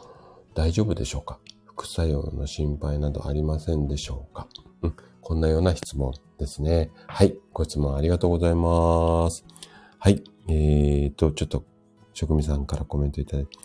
[0.54, 1.40] 大丈夫でしょうか？
[1.66, 4.48] 副作用の心配などありませんでしょうか、
[4.84, 6.92] うん、こんなような質問ですね。
[7.08, 7.36] はい。
[7.54, 9.44] ご質問ありがとうございます。
[10.06, 10.24] はい。
[10.48, 11.66] えーと、ちょっと、
[12.14, 13.58] 職味さんからコメントいただいて。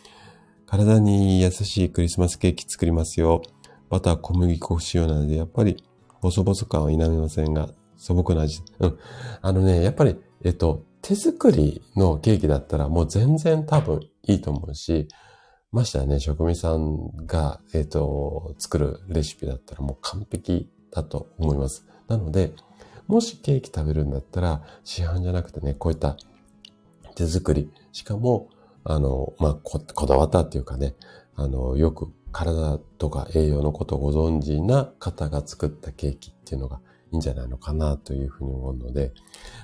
[0.64, 3.42] 体に優しいクリスマスケーキ作りますよ。
[3.90, 5.85] バター小麦粉使用なので、やっぱり、
[6.22, 8.62] ボソボソ感は否めませんが、素朴な味。
[8.79, 8.98] うん。
[9.42, 15.09] あのね、やっぱり、えっと、手作りのケーキだったらもう全然多分いいと思うし、
[15.72, 21.87] ましてやね、職味さんが、えっ、と、作るレシピだったらもう完璧だと思います。
[22.09, 22.55] なので、
[23.11, 26.16] もしケーキ食べるんだったら、市販じゃなくてね、こういった
[27.20, 28.48] 手作り、しかも、
[28.85, 30.94] あの、まあ、こ、こだわったっていうかね、
[31.37, 36.80] あの、よく体とか栄養のことをご存知な方が作ったケーキっていうのが
[37.12, 39.12] いいんじゃないのかなというふうに思うので、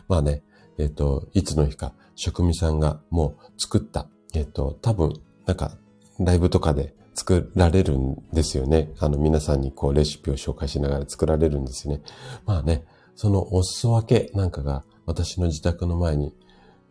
[0.09, 0.43] まあね、
[0.79, 5.15] えっ、ー、と、いつの日か職味さんがもう作った、えっ、ー、と、多分、
[5.47, 5.77] なんか、
[6.19, 8.91] ライブとかで作られるんですよね。
[8.99, 12.03] あの、皆さんにこう、レシピを紹介しながら作られるんですよね。
[12.45, 16.35] まあね、そのお裾分けなんかが私の自宅の前に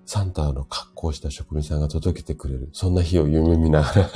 [0.06, 2.70] サンタの格好した職人さんが届けてくれる。
[2.74, 4.10] そんな日を夢見ながら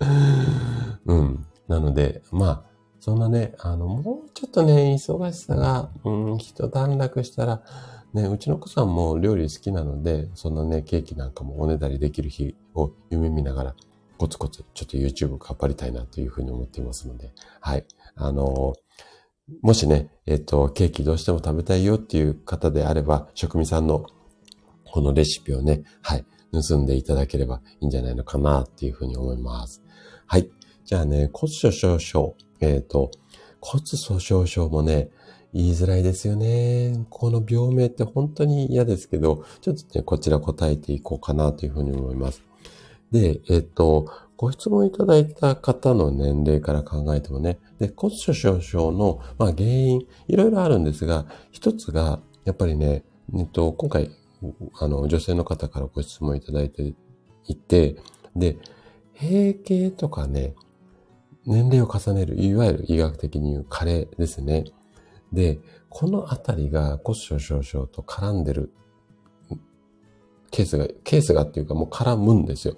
[1.06, 1.46] うん。
[1.68, 2.62] なので、まあ、
[3.00, 7.62] そんなね、あの、もうちょっとね、忙しさが、うん、一段落したら、
[8.14, 13.76] ね、うちの子さんも料理好きなので、そんなね、ケーキなんかもおねだりできる日を夢見ながら、
[14.18, 17.84] コツコツちょっと YouTube 頑張りたいなというふうに思っていますので、はい。
[18.14, 18.74] あの
[19.62, 24.06] もしね、えっ、と、ケーキどうしても食べたいよっていう方であれば、職味さんの
[24.92, 29.82] このレシピをね、はい、盗んでいただければいいんじゃないのかなっていうふうに思います。
[30.26, 30.50] はい。
[30.84, 32.36] じゃあね、骨粗鬆症。
[32.60, 33.10] えっ、ー、と、
[33.60, 35.10] 骨粗鬆症もね、
[35.54, 37.06] 言いづらいですよね。
[37.08, 42.42] この病名って本当に嫌ですけど、ちょっとね、こちら答えていこうかなというふうに思います。
[43.10, 53.04] で、えっ、と、ご質問いただいた方の年齢から考えてもね、で、骨粗鬆症の、まあ、原因、いろいろあるんですが、一つが、やっぱりね、
[53.38, 54.10] えっと、今回、
[54.78, 56.94] あの、女性の方からご質問いただいて
[57.46, 57.96] いて、
[58.34, 58.56] で、
[59.14, 60.54] 閉経とかね、
[61.44, 64.64] 年齢を重ねる、いわゆる医学的に言う加齢ですね。
[65.32, 68.72] で、このあたりが骨粗鬆症と絡んでる
[70.50, 72.76] ケースが、ケースがっていうかもう絡むんですよ。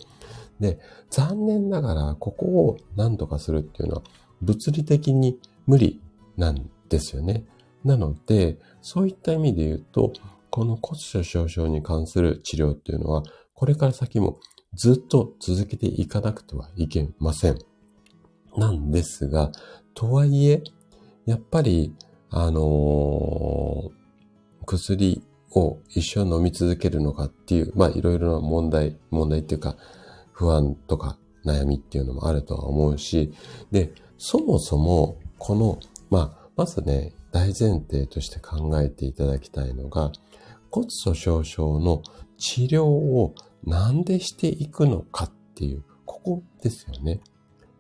[0.61, 0.79] で、
[1.11, 4.03] 残念ながらここを何とかするっていうのは
[4.41, 6.01] 物理的に無理
[6.37, 7.45] なんですよね。
[7.85, 10.13] なので、そういった意味で言うと、
[10.55, 14.39] この骨粗鬆症に関する治療っていうのは、これから先も
[14.73, 17.59] ずっと続けていかなくてはいけません。
[18.57, 19.51] なんですが、
[19.95, 20.63] とはいえ、
[21.27, 21.93] やっぱり
[22.31, 25.25] あのー、薬
[25.57, 29.77] を一生飲み続けるのかっていう、まあいろいろな問題、問題っていうか
[30.31, 33.33] 不安とか悩みっていうのもあるとは思うし、
[33.73, 40.13] で、そもそもこの、まあ、まずね、大前提として考えていただきたいのが、
[40.75, 42.03] 骨粗鬆症の
[42.37, 43.33] 治療を
[43.65, 47.21] なんでしていくのかっていう、ここですよね。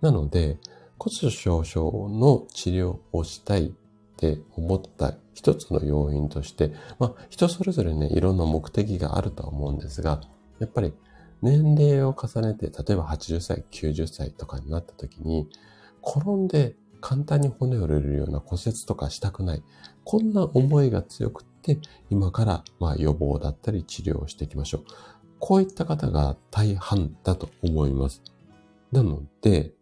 [0.01, 0.61] なので、
[0.97, 3.73] 骨粗鬆症の治療をしたいっ
[4.17, 10.21] て思った一つの要因として、まあ人それぞれね、いろんな目的があるとは思うんですが、
[10.61, 10.95] やっぱり
[11.43, 15.49] 年齢を重ねて、例えば80歳、90歳とかになった時に、
[16.01, 19.65] 転んで簡単に骨折れるような骨折とかしたくない。
[20.05, 21.54] こんな思いが強くて、
[22.11, 24.85] 今からま予防だったり治療をしていきましょう。
[25.39, 28.23] こういった方が大半だと思います。
[28.93, 29.73] なので、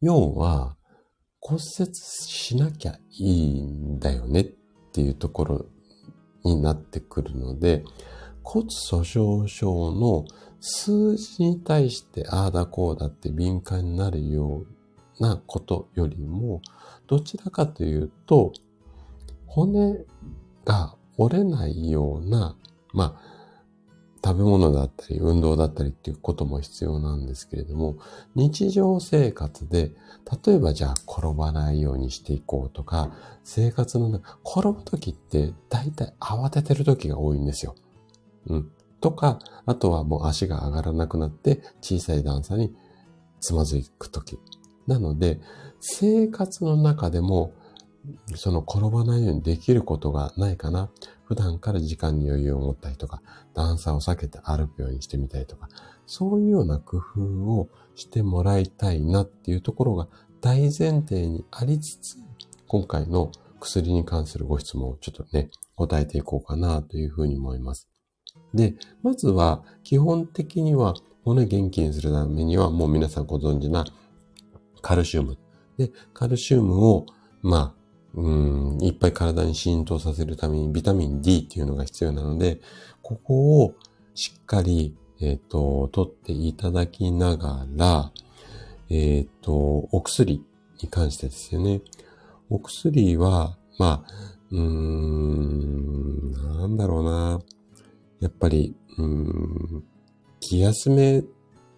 [0.00, 0.76] 要は、
[1.40, 4.44] 骨折しなきゃいいんだよねっ
[4.92, 5.66] ていうところ
[6.44, 7.84] になってくるので、
[8.42, 10.24] 骨粗鬆症の
[10.60, 14.64] 数字に対してああだこうだって敏感になるよ
[15.18, 16.60] うなことよりも、
[17.06, 18.52] どちらかというと、
[19.46, 20.04] 骨
[20.70, 22.56] が折れないような、
[22.92, 23.30] まあ、
[24.24, 27.96] 食べ物だったり、運動だったりっていうことも必要なんですけれども、
[28.34, 29.92] 日常生活で、
[30.46, 33.10] 例えばじゃあ転ばないようにしていこうとか、
[33.42, 37.74] 生活の中、転ぶ時って大体慌ててる時が多いんですよ。
[38.46, 38.70] うん。
[39.00, 42.74] とか、あとはもう足が上がらなくなって小さい段差に
[43.40, 44.38] つまずく時。
[44.86, 45.40] なので、
[45.80, 47.54] 生活の中でも
[48.34, 50.90] その転ばないようにできることがないかな。
[51.24, 53.22] 普段から時間に余裕を持ったりとか、
[53.54, 55.68] 段差を避けて歩くようにしてみたりとか、
[56.06, 57.20] そういうような工夫
[57.52, 60.08] をしてもらいたいなっていうところが
[60.40, 62.16] 大前提にありつつ、
[62.66, 63.30] 今回の
[63.60, 67.88] 薬に関するご質問をちょっとね、答えていこうかなというふうに思います。
[68.54, 70.94] で、まずは基本的には
[71.24, 73.84] 骨元気にするためにはもう皆さんご存知な
[74.82, 75.38] カルシウム。
[75.76, 77.06] で、カルシウムを、
[77.42, 77.79] まあ、
[78.14, 82.60] うん、いっぱい体に浸透させるためにビタミン D っていうのが必要なので、
[83.02, 83.74] ここを
[84.14, 88.10] しっかり、えっ、ー、と、取っていただきながら、
[88.88, 90.44] えっ、ー、と、お薬
[90.82, 91.82] に関してですよね。
[92.48, 94.12] お薬は、まあ、
[94.50, 97.40] うーん、なんだろうな。
[98.20, 99.84] やっぱり、うん、
[100.40, 101.22] 気休め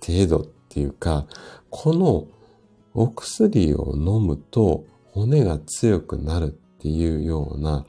[0.04, 1.26] 程度っていうか、
[1.70, 2.26] この
[2.94, 7.86] お薬を飲むと骨が強くなるっていうような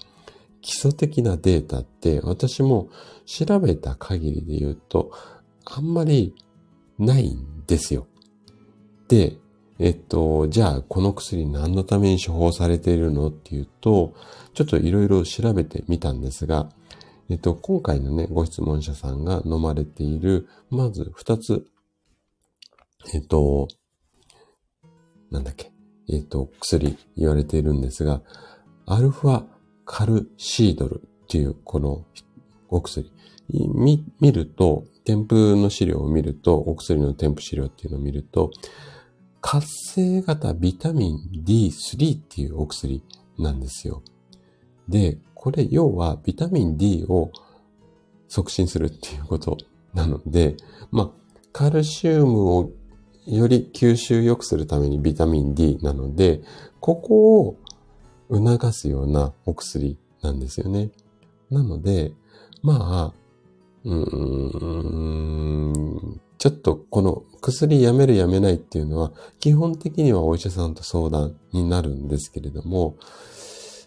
[0.61, 2.89] 基礎的なデータって私も
[3.25, 5.11] 調べた限りで言うと
[5.65, 6.35] あんまり
[6.99, 8.07] ないんですよ。
[9.07, 9.37] で、
[9.79, 14.13] えっと、じゃあこの薬何のために処方されているのっていうと、
[14.53, 16.69] ちょっといろいろ調べてみたんですが、
[17.29, 21.65] えっと、今回のね、ご質問者さんが飲まれている、まず二つ、
[23.13, 23.67] えっと、
[25.31, 25.72] なんだっけ、
[26.09, 28.21] えっと、薬言われているんですが、
[28.85, 29.45] アルファ
[29.85, 32.05] カルシードルっていうこの
[32.69, 33.11] お薬。
[33.49, 38.51] 見、見ると、添付の資料を見ると、お薬の添付資料っていうのを見ると、
[39.41, 43.03] 活性型ビタミン D3 っていうお薬
[43.37, 44.01] なんですよ。
[44.87, 47.31] で、これ要はビタミン D を
[48.29, 49.57] 促進するっていうこと
[49.93, 50.55] なので、
[50.91, 52.71] まあ、カルシウムを
[53.25, 56.41] より吸収良くするためにビタミン D なので、
[56.79, 57.57] ここを
[58.29, 60.91] 促すようなお薬なんですよね。
[61.49, 62.13] なので、
[62.61, 63.19] まあ、
[63.85, 65.73] うん、
[66.37, 72.97] ちょっとこの薬やめるやめないっていうのは、基本的にはお医者さんと相談になるんですけれども、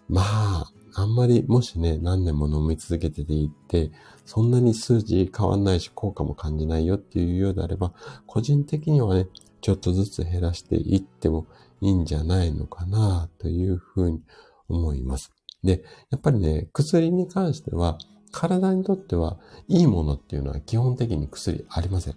[0.09, 3.91] まあ、あんまりもしね、何年も飲み続けてていって、
[4.27, 7.93] そんなに数字変わんないし効果も感じないよっていうようであれば、
[8.27, 9.29] 個人的にはね、
[9.63, 11.47] ちょっとずつ減らしていっても
[11.81, 14.21] いいんじゃないのかなというふうに
[14.69, 15.33] 思います。
[15.63, 17.99] で、やっぱりね、薬に関しては、
[18.33, 22.15] 体にとってはいいものっていうのは基本的に薬ありません。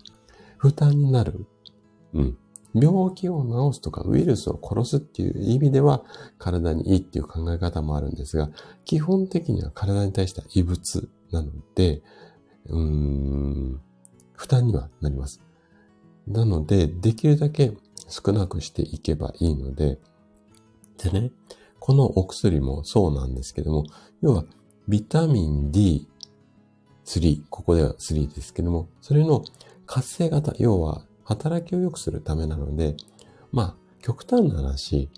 [0.58, 1.46] 負担になる。
[2.14, 2.38] うん。
[2.74, 6.04] 病気を治すとかウイルスを殺すっていう意味では
[6.38, 8.50] 体にいいっていう考え方もあるんですが、
[8.86, 12.02] 基本的には体に対しては異物なので、
[12.68, 13.82] うーん、
[14.34, 15.42] 負担にはなります。
[16.28, 17.74] なので、できるだけ
[18.08, 20.00] 少なくしていけばいいので、
[20.98, 21.32] でね、
[21.80, 23.86] このお薬もそうなんですけども、
[24.22, 24.46] 要は
[24.88, 29.44] ビタミン D3、ここでは3ですけども、それの
[29.86, 32.96] 活性型、要は働きを良くするためなので、
[33.52, 35.10] まあ、極端な話、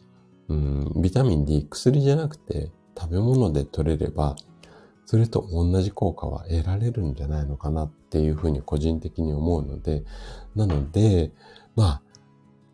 [0.49, 4.35] うん、ビタミン D 薬じゃなくて食べ物で取れれば、
[5.05, 10.03] それと同じ効果は得られるんじゃないのかなっていうふうに個人的に思うので、
[10.55, 11.31] なので、
[11.75, 12.01] まあ、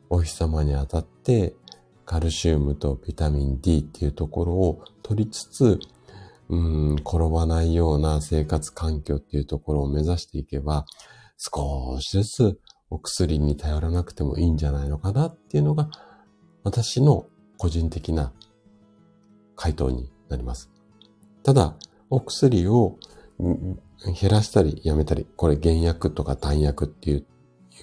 [0.10, 1.56] お日様に当たって
[2.06, 5.80] カルシウムとビタミン D っていうところを取りつつ、
[6.50, 10.86] うん、転ばないような生活環境っていうところを目指していけば、
[11.38, 12.60] 少しずつ
[12.90, 15.90] お薬に頼らなくてもいいんじゃないのかなっていうのが
[16.64, 18.32] 私の個人的な
[19.56, 20.70] 回答になります。
[21.44, 21.76] ただ、
[22.10, 22.98] お薬を
[23.40, 27.26] 減らしたりやめたり、これ原薬とか弾薬っていう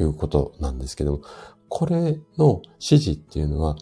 [0.00, 1.20] いうことなんですけども、
[1.68, 3.76] これの指示っていうのは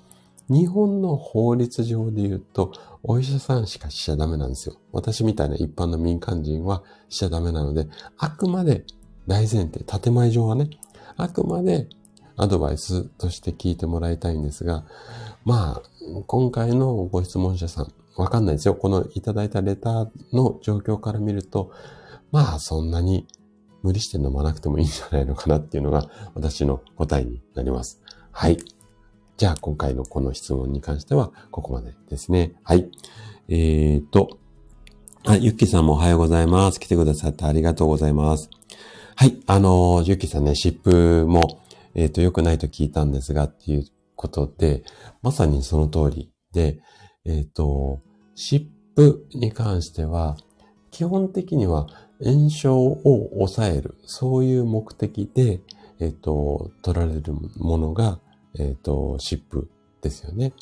[0.49, 2.72] 日本の法律上で言うと、
[3.03, 4.76] お医者さんしかしちゃダメなんですよ。
[4.93, 7.88] 私みたいな一般の民間人はしちゃダメなので、
[8.18, 8.84] あくまで
[9.26, 10.68] 大前提、建前上はね、
[11.16, 11.88] あくまで
[12.36, 14.84] アドバイスとして聞いてもらいたいんですが、
[15.45, 15.82] まあ、
[16.26, 18.75] 今回のご質問者さん、わかんないですよ。
[18.75, 21.73] このいただいたレターの状況から見ると、
[22.31, 23.27] まあ、そんなに
[23.83, 28.01] 無理して飲まなくてもいいんじゃないのかなっていうのが私の答えになります。
[28.31, 28.59] はい。
[29.37, 32.55] じゃあ、今回のこの質問に関しては、ここまでですね。
[32.63, 32.91] はい。
[33.49, 34.39] えーと、
[35.25, 36.81] あ、ゆっきさんもおはようございます。
[36.81, 38.51] 来てくださってありがとうございます。
[39.17, 39.41] はい。
[39.47, 41.61] あの、ゆっきさんね、湿布も、
[41.95, 43.85] えっ、と、良くないと聞いたんですが、っていう
[44.17, 44.85] ことで、
[45.23, 46.81] まさにその通りで、
[47.25, 48.01] えっ、ー、と、
[48.35, 48.66] 湿
[48.97, 50.37] 布に関しては、
[50.91, 51.87] 基本的には
[52.23, 55.61] 炎症を抑える、そういう目的で、
[55.99, 58.18] えっ、ー、と、取られるものが、
[58.59, 59.68] えっ、と、湿布
[60.03, 60.53] ですよね。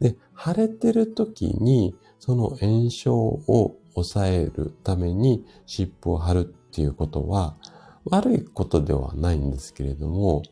[0.00, 7.56] で、腫れてる時に、その炎症を抑えるために湿布を貼るっていうことは、
[8.04, 10.42] 悪いことではないんですけれども、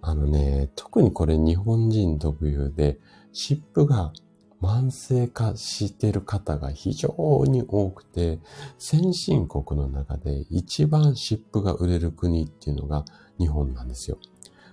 [0.00, 2.98] あのね、特にこれ日本人特有で、
[3.32, 4.12] 湿布が
[4.60, 8.40] 慢性化している方が非常に多くて、
[8.78, 13.04] 先進国の中で一番湿布が売れる国っていうのが
[13.38, 14.18] 日本なんですよ。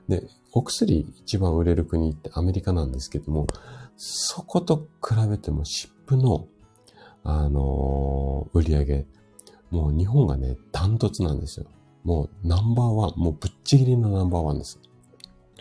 [0.07, 0.23] で、
[0.53, 3.47] お薬一番売れる国ってアメリカなんですけども、
[3.97, 6.47] そこと比べても湿布の、
[7.23, 9.05] あのー、売り上げ、
[9.69, 11.65] もう日本がね、ダントツなんですよ。
[12.03, 14.79] もうナンバーワン、もうぶっちぎりのナンバーワンです。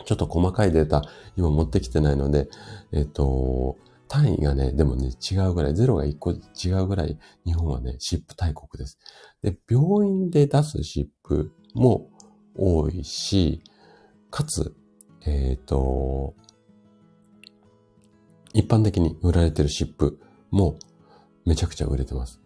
[0.05, 1.03] ちょっと細かいデータ
[1.35, 2.49] 今持ってきてないので、
[2.91, 3.77] えっと、
[4.07, 8.99] 単位がね、でもね、違うぐらい、ゼロが1個違うぐらい、日本はね、湿布大国です。
[9.41, 12.09] で、病院で出す湿布も
[12.57, 13.61] 多いし、
[14.29, 14.75] かつ、
[15.25, 16.35] えっ、ー、と、
[18.53, 20.77] 一般的に売られてる湿布も
[21.45, 22.41] めちゃくちゃ売れてます。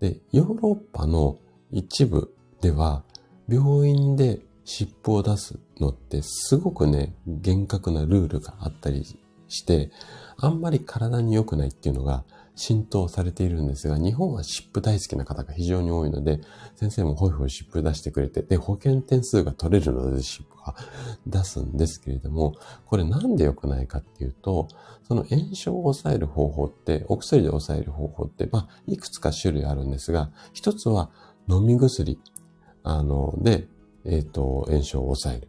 [0.00, 1.38] で、ヨーロッパの
[1.70, 3.04] 一部では、
[3.48, 9.04] 病院で湿布を出すのってすごくね、厳格なルールがあったり
[9.50, 9.90] して、
[10.38, 12.24] あんまり体に良くないっていうのが
[12.54, 16.40] 浸透されているんですが、日本は湿布大好きな方が非常に多いので、
[16.76, 20.74] 先生もホイホイ湿布出してくれて、で、保険点数が取れるので湿布は
[21.26, 22.54] 出すんですけれども、
[22.86, 24.68] これなんで良くないかっていうと、
[25.08, 31.10] その炎症を抑える方法って、お薬で抑える方法って、まあ、いくつか種類あるんですが、一つは
[31.48, 32.18] 飲み薬、
[32.82, 33.68] あの、で、
[34.04, 35.48] えっ、ー、と、炎症を抑える。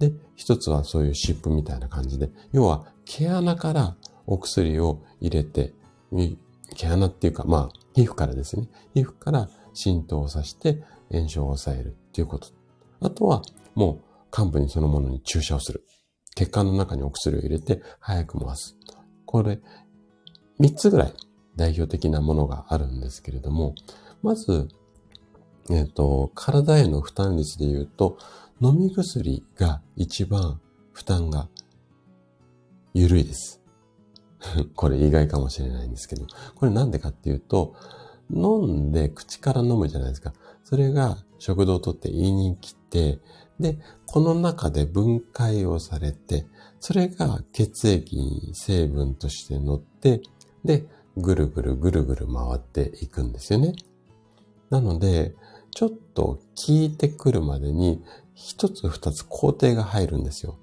[0.00, 2.86] で、一つはそういう湿布みたいな感じで、要は
[3.18, 3.96] 毛穴から
[4.26, 5.74] お薬を入れて、
[6.76, 8.68] 毛穴っていうか、まあ、皮膚からですね。
[8.94, 12.48] 皮膚から浸透させて炎症を抑えるっていうこと。
[13.00, 13.42] あとは、
[13.74, 14.00] も
[14.32, 15.84] う、幹部にそのものに注射をする。
[16.36, 18.76] 血管の中にお薬を入れて、早く回す。
[19.26, 19.60] これ、
[20.60, 21.14] 三つぐらい
[21.56, 23.74] 代表的なものがあるんですけれども、
[24.22, 24.68] まず、
[25.68, 28.18] えっ、ー、と、体への負担率で言うと、
[28.60, 30.60] 飲み薬が一番
[30.92, 31.48] 負担が
[32.94, 33.60] 緩いです。
[34.74, 37.74] これ意外かもしれないんですけど、これなんでかっていうと、
[38.32, 40.32] 飲んで口から飲むじゃないですか。
[40.64, 43.18] それが食道を取って胃に来て、
[43.58, 46.46] で、この中で分解をされて、
[46.78, 50.22] それが血液に成分として乗って、
[50.64, 50.86] で、
[51.16, 53.74] ぐるぐるぐるぐる回っていくんですよね。
[54.70, 55.34] なので、
[55.72, 58.02] ちょっと効いてくるまでに
[58.34, 60.58] 一つ二つ工程が入るんですよ。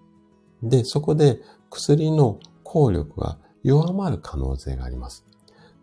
[0.64, 5.26] で、そこで薬の効力が弱まる可能性があります。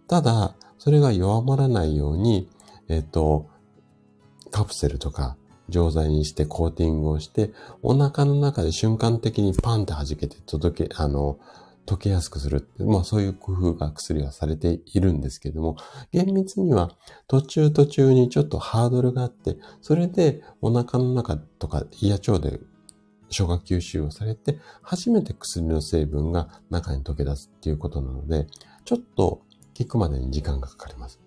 [0.08, 2.48] ただ、それが弱まらないように、
[2.88, 3.48] えっ、と、
[4.50, 5.36] カプセルとか
[5.68, 11.38] 錠剤にしてコーティングをして、お腹の中で瞬間的にパンって弾けて届け、あの、
[11.86, 12.68] 溶けやすくする。
[12.78, 15.76] まあそういう工夫が薬はされているんですけども、
[16.12, 16.90] 厳密には
[17.26, 22.60] 途中途中にちょっとハードルがあって、それでお腹の中とか胃や腸で
[23.34, 28.46] 消化吸収をされて、初めて薬の成分が中に溶け出すっていうことなので、
[28.84, 29.42] ちょっと
[29.76, 31.20] 効くまでに時間がかかります。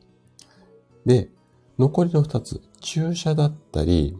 [1.05, 1.29] で、
[1.77, 4.17] 残りの二つ、注射だったり、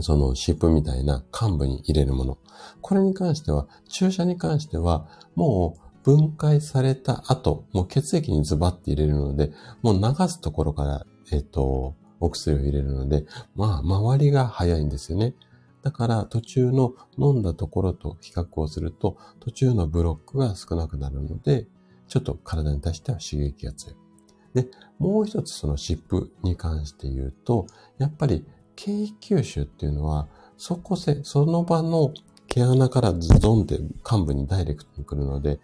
[0.00, 2.38] その湿布みたいな幹部に入れるもの。
[2.80, 13.24] これに関しては、注射に関しては、もう分解された後、もう血液にズバッて入れるので、もう流すところから、えっと、お薬を入れるので、
[13.56, 15.34] まあ、周りが早いんですよね。
[15.82, 21.66] だから途中の飲んだところと比較をすると、途中のブロックが少なくなるので、
[22.08, 23.96] ちょっと体に対しては刺激が強い。
[24.54, 24.68] で、
[24.98, 27.66] もう一つその湿布に関して言うと、
[27.98, 28.44] やっぱり
[28.76, 32.12] 経吸収っていうのは、そこせ、その場の
[32.46, 35.58] 毛穴からズドンって幹部にダイレクトに来るので、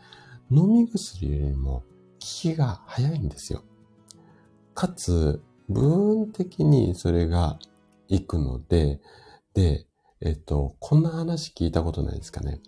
[0.51, 1.85] 飲み薬よりも効
[2.19, 3.63] きが早いんですよ。
[4.75, 7.59] かつ、部分的にそれが
[8.09, 9.01] 行くので、
[9.53, 9.88] で、
[10.21, 12.61] えっと、こんな話聞いたことないですかね。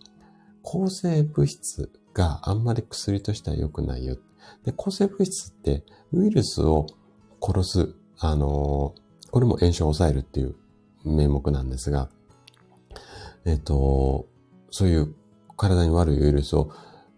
[0.63, 4.19] 抗生物質があんまり薬としては良くないよ。
[4.65, 6.87] で、抗生物質ってウイルスを
[7.43, 8.95] 殺す、あの、
[9.31, 10.55] これも炎症を抑えるっていう
[11.05, 12.09] 名目なんですが、
[13.45, 14.29] えっと、
[14.71, 15.15] そういう
[15.57, 16.71] 体に悪いウイルスを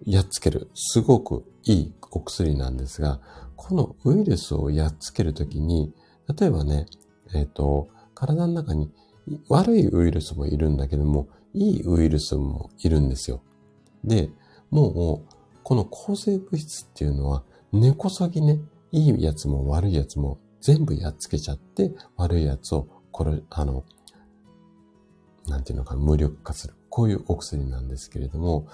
[0.06, 3.20] やっつける、すごくいいお薬なんですが、
[3.56, 5.92] このウイルスをやっつけるときに、
[6.38, 6.86] 例えばね、
[7.34, 8.90] えっと、体の中に
[9.48, 13.42] 悪いウイルスもいるんだけども、いいウイルスもいるんですよ。
[14.04, 14.30] で、
[14.70, 18.58] もう、この抗生物質っていうのは、根こそぎね、
[18.90, 23.84] いいやつも悪いやつも全部やっつけちゃって、悪いやつを、これ、あの、
[25.46, 26.74] なんていうのか無力化する。
[26.88, 28.66] こういうお薬なんですけれども、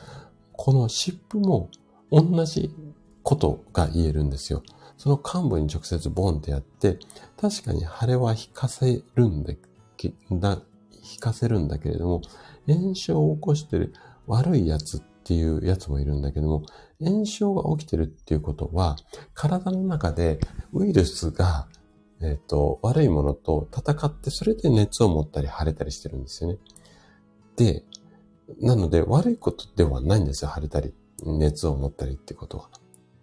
[0.53, 1.71] この湿布も
[2.11, 2.75] 同じ
[3.23, 4.63] ことが言えるんですよ。
[4.97, 6.99] その幹部に直接ボンってやって、
[7.41, 9.57] 確かに腫れは引かせるんで
[10.31, 10.63] だ、だ
[11.13, 12.23] 引かせるんだけれども、
[12.67, 13.95] 炎症を起こしてる
[14.27, 16.63] 悪いやつっていうやつもいるんだけども、
[17.01, 18.97] 炎症が起きてるっていうことは、
[19.35, 20.39] 体の中で
[20.73, 21.69] ウイルスが、
[22.21, 26.59] え、ー、と、悪いものと戦って、それで熱を持ったり腫れたりしてるんですよね。
[27.57, 27.85] で、
[28.61, 30.51] なので悪いことではないんですよ。
[30.55, 30.95] 腫れたり、
[31.25, 32.71] 熱を持ったりってことは。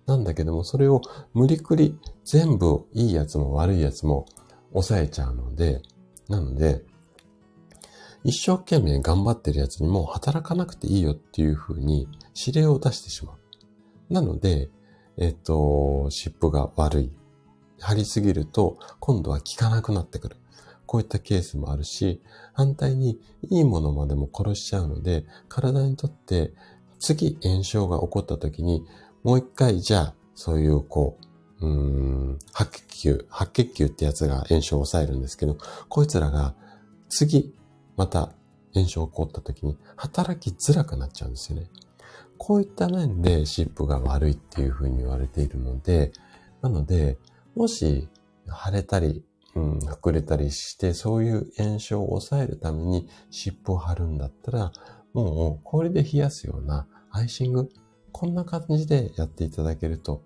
[0.06, 1.02] なんだけども、それを
[1.34, 4.26] 無理くり全部いいやつも悪いやつも
[4.72, 5.82] 抑えちゃうので、
[6.30, 6.84] なので、
[8.24, 14.14] 一生懸命頑張ってるやつにも働かなくていいよっていう風に指令を出してしまう。
[14.14, 14.70] なので、
[15.18, 17.12] えっ、と、湿布が悪い。
[17.80, 20.38] 張りすぎると今度は効かなくなってくる。
[20.86, 22.22] こういったケースもあるし、
[22.54, 23.20] 反対に
[23.50, 26.54] いいものまでも殺しちゃうので、体にとって
[27.00, 28.86] 次炎症が起こった時に、
[29.24, 31.26] もう一回じゃあ、そういうこう、
[31.62, 35.58] うん、白血球、白血球ってやつが炎症を抑えるんですけど、
[35.90, 36.54] こいつらが
[37.10, 37.54] 次、
[37.98, 38.32] また
[38.74, 41.70] 炎症起こった時に働きづらくなっちゃうんですよね。
[42.38, 46.12] こういった面で湿布が悪いっていうふうに言われているので、
[46.62, 47.18] なので、
[47.56, 48.10] もし
[48.66, 49.24] 腫れたり
[49.56, 54.72] うん、膨れたりして、そういう炎症を抑えるために湿布を貼るんだったら、
[55.14, 57.70] もう氷で冷やすようなアイシング、
[58.12, 60.24] こんな感じでやっていただけると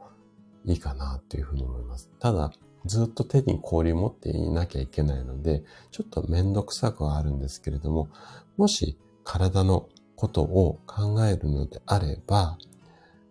[0.65, 2.09] いいかなというふうに思います。
[2.19, 2.51] ただ、
[2.85, 8.09] ずっと手に氷を持っていなきゃいけないので、ちょっとめんどくさくはあるんですけれども、
[8.57, 12.57] もし体のことを考えるのであれば、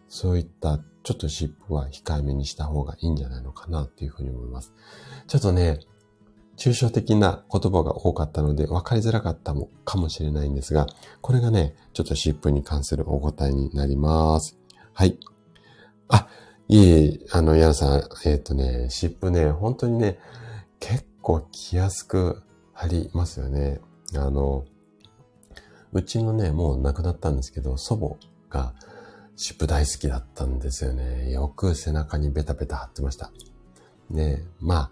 [0.08, 4.74] そういったちょっと湿布は控えめにした方がいいんじゃないのかなっていうふうに思います。
[5.26, 5.80] ちょっとね、
[6.56, 10.86] 抽象的な言葉が多かったので分かりづらかったもかもしれないんですが、
[11.20, 14.58] これがね、ちょっと湿布に関するお答えになります。
[14.92, 15.18] はい。
[16.08, 16.28] あ、
[16.68, 20.18] いい、あの、やさん、えっ、ー、とね、湿布ね、本当にね、
[20.80, 22.42] 結構着やすく
[22.74, 23.80] 貼りますよね。
[24.14, 24.66] あの、
[25.92, 28.18] うちのね、もう亡くなったんですけど、祖
[28.50, 28.74] 母が
[29.34, 31.30] 湿布大好きだったんですよね。
[31.30, 33.32] よく背中にベタベタ貼ってました。
[34.10, 34.90] で、ま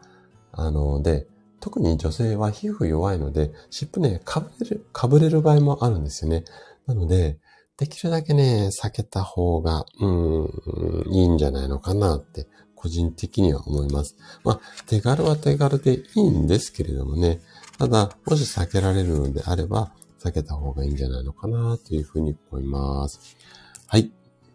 [0.52, 1.26] あ、あの、で、
[1.60, 6.44] 特に女性は皮膚弱いので、湿布ね、かぶれる、かぶれる場合もあるんですよね。
[6.86, 7.38] なので、
[7.78, 14.16] できるだけね、避けた方が、うん、いいんじゃないのかなって、個人的には思います。
[14.44, 17.40] まあ、手軽は手軽でいいんですけれどもね。
[17.78, 23.36] ただ、もし避けられるのであれば、避けた方がいいんじゃないのかなというふうに思います。
[23.86, 24.10] はい。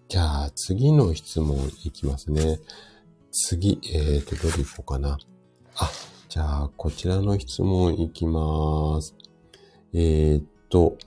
[0.07, 2.59] じゃあ、次の質問いきますね。
[3.31, 5.19] 次、えっ、ー、と、どれ行こうかな。
[5.75, 5.89] あ、
[6.27, 9.15] じゃあ、こちらの質問いきます。
[9.93, 10.97] えっ、ー、と、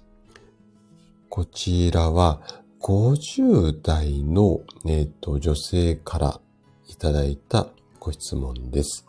[1.34, 2.40] こちらは、
[2.80, 6.40] 50代の、えっ、ー、と、女性から
[6.86, 7.66] いただいた
[7.98, 9.04] ご質問です。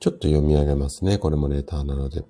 [0.00, 1.18] ちょっと読み上げますね。
[1.18, 2.24] これもレターなので。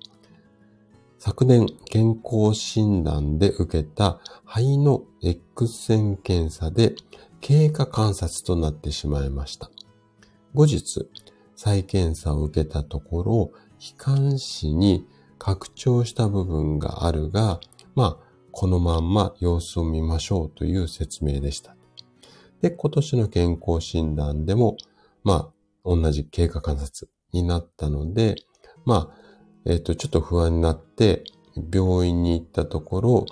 [1.19, 6.93] 昨年、健康診断で受けた肺の X 線検査で
[7.39, 9.71] 経過観察となってしまいました。
[10.53, 11.07] 後日、
[11.55, 15.07] 再検査を受けたところ、気管支に
[15.39, 17.61] 拡張した部分があるが、
[17.95, 21.75] まあ、このまんま様子を見ましょうという説明でした。
[22.61, 24.77] で、今年の健康診断でも、
[25.23, 28.35] まあ、同じ経過観察になったので、
[28.85, 29.17] まあ、
[29.65, 31.23] えっ、ー、と、ちょっと不安になって、
[31.73, 33.25] 病院に行ったところ、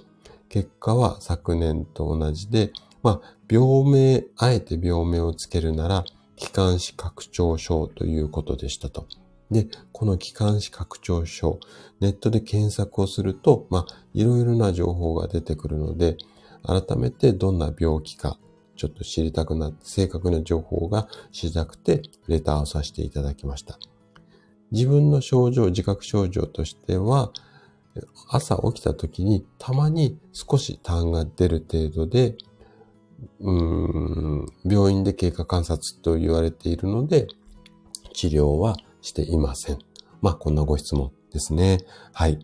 [0.49, 6.03] 結果は昨年と同じで、まあ、病名、あえて病名をつけるなら、
[6.35, 9.05] 気管支拡張症ということでしたと。
[9.51, 11.59] で、この気管支拡張症、
[11.99, 16.17] ネットで検索をすると、まあ、いろいろな情報が出てくるので、
[16.63, 18.37] 改めてどんな病気か、
[18.77, 23.77] ちょっと知りたくなって、正確な情報が知りたくて、レターをさせていただきました。
[24.71, 27.31] 自分の症状、自覚症状としては、
[28.29, 32.37] 朝起きた時にたまに少し痰が出る程度で、
[33.41, 37.27] うーん、病院で経過観察と言われているので、
[38.13, 39.79] 治療はしていません。
[40.21, 41.79] まあ、こんなご質問ですね。
[42.13, 42.39] はい。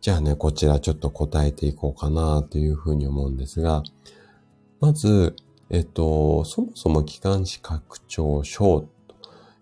[0.00, 3.82] じゃあね、こちらちょっと答えていこうかなというふうに思うんですが、
[4.80, 5.34] まず、
[5.70, 9.16] えっと、そもそも気管支拡張症と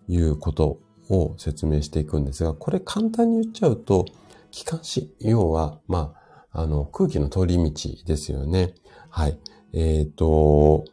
[0.07, 0.79] いうこと
[1.09, 4.05] を説明していくんですが、これ簡単に言っちゃうと、
[4.51, 6.13] 気管支、要は、ま
[6.51, 8.75] あ、あの、空気の通り道ですよね。
[9.09, 9.39] はい。
[9.73, 10.85] えっ、と、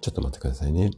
[0.00, 0.90] ちょっと待ってくださいね。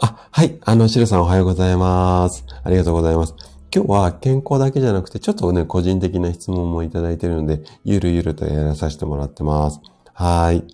[0.00, 0.58] あ、はい。
[0.64, 2.44] あの、シルさんおはようございます。
[2.62, 3.34] ありがとうございます。
[3.74, 9.80] 今日は健康だけじゃなくて、ちょっとね、個人的な質問もいただいているので、ゆるゆるとやらさせてもらってます。
[10.14, 10.64] はい。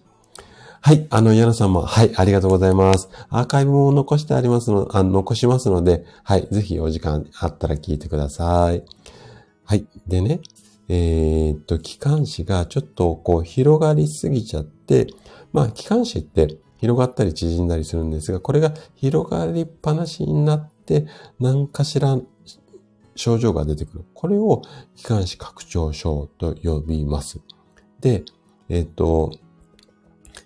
[0.83, 1.07] はい。
[1.09, 2.12] あの、矢野さんも、はい。
[2.14, 3.09] ありがとうございます。
[3.31, 6.47] アーカイブも残してありますの、あ残しますので、はい。
[6.51, 8.85] ぜひお時間あったら聞いてください。
[9.64, 9.87] はい。
[10.07, 10.41] でね、
[10.89, 15.07] えー、っと、気管支がちょっとこう広がりすぎちゃって、
[15.55, 21.07] まあ、気管支って広がったり縮んだりするんですが、これが広がりっぱなしになって、
[21.41, 22.18] 何かしら
[23.16, 24.05] 症状が出てくる。
[24.12, 24.61] これを
[24.95, 27.41] 気管支拡張症と呼びます。
[28.01, 28.22] で、
[28.68, 29.32] えっ、と、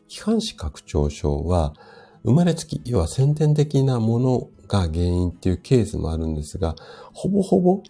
[0.07, 1.74] 気管支拡張症は、
[2.22, 6.76] 生まれつき、要は先天的なものが原因っていうケースもあるんですが、
[7.12, 7.82] ほぼほぼ、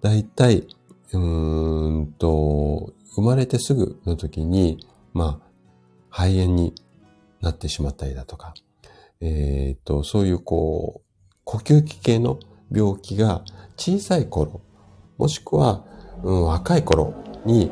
[0.00, 0.66] だいたい、
[1.12, 5.48] うんと、生まれてすぐの時に、まあ、
[6.10, 6.74] 肺炎に
[7.40, 8.54] なってしまったりだとか、
[9.20, 12.38] えっ、と、そういうこう、呼吸器系の
[12.70, 13.42] 病気が
[13.76, 14.60] 小さい頃、
[15.16, 15.84] もしくは、
[16.22, 17.14] うん、若い頃
[17.44, 17.70] に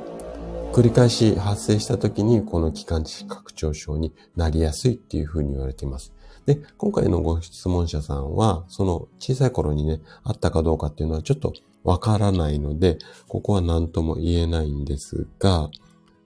[0.73, 6.13] 繰り返し発生した時にこの気管支拡張症になりやすいっていうふうに言われています。
[6.47, 11.53] で、今回のご質問者さんは、その小さい頃にね、あったかどうかっていうのはちょっと
[11.83, 15.71] わからないので、ここは何とも言えないんですが、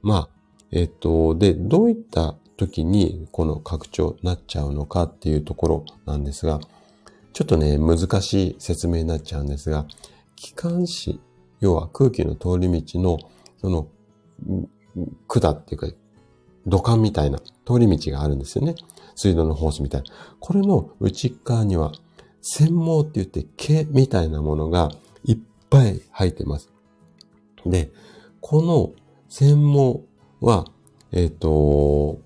[0.02, 0.28] まあ、
[0.72, 6.60] えっと、で、どういった時にこの拡張になっちゃうのかっていうところなんですが、
[7.32, 9.86] ちょっとね、難しい説明になっちゃうんですが、
[10.36, 11.20] 気管支、
[11.60, 13.18] 要は空気の通り道の、
[13.60, 13.88] その、
[15.26, 15.88] 管っていうか、
[16.66, 18.74] 土管みたいな通り道があるんですよね。
[19.14, 20.08] 水道のホースみたいな。
[20.38, 21.92] これの内側には、
[22.42, 24.90] 繊毛って言って毛みたいなものが
[25.24, 25.38] いっ
[25.70, 26.70] ぱい生えてます。
[27.64, 27.90] で、
[28.40, 28.92] この
[29.28, 30.00] 繊毛
[30.40, 30.66] は、
[31.12, 32.20] えっ、ー、と、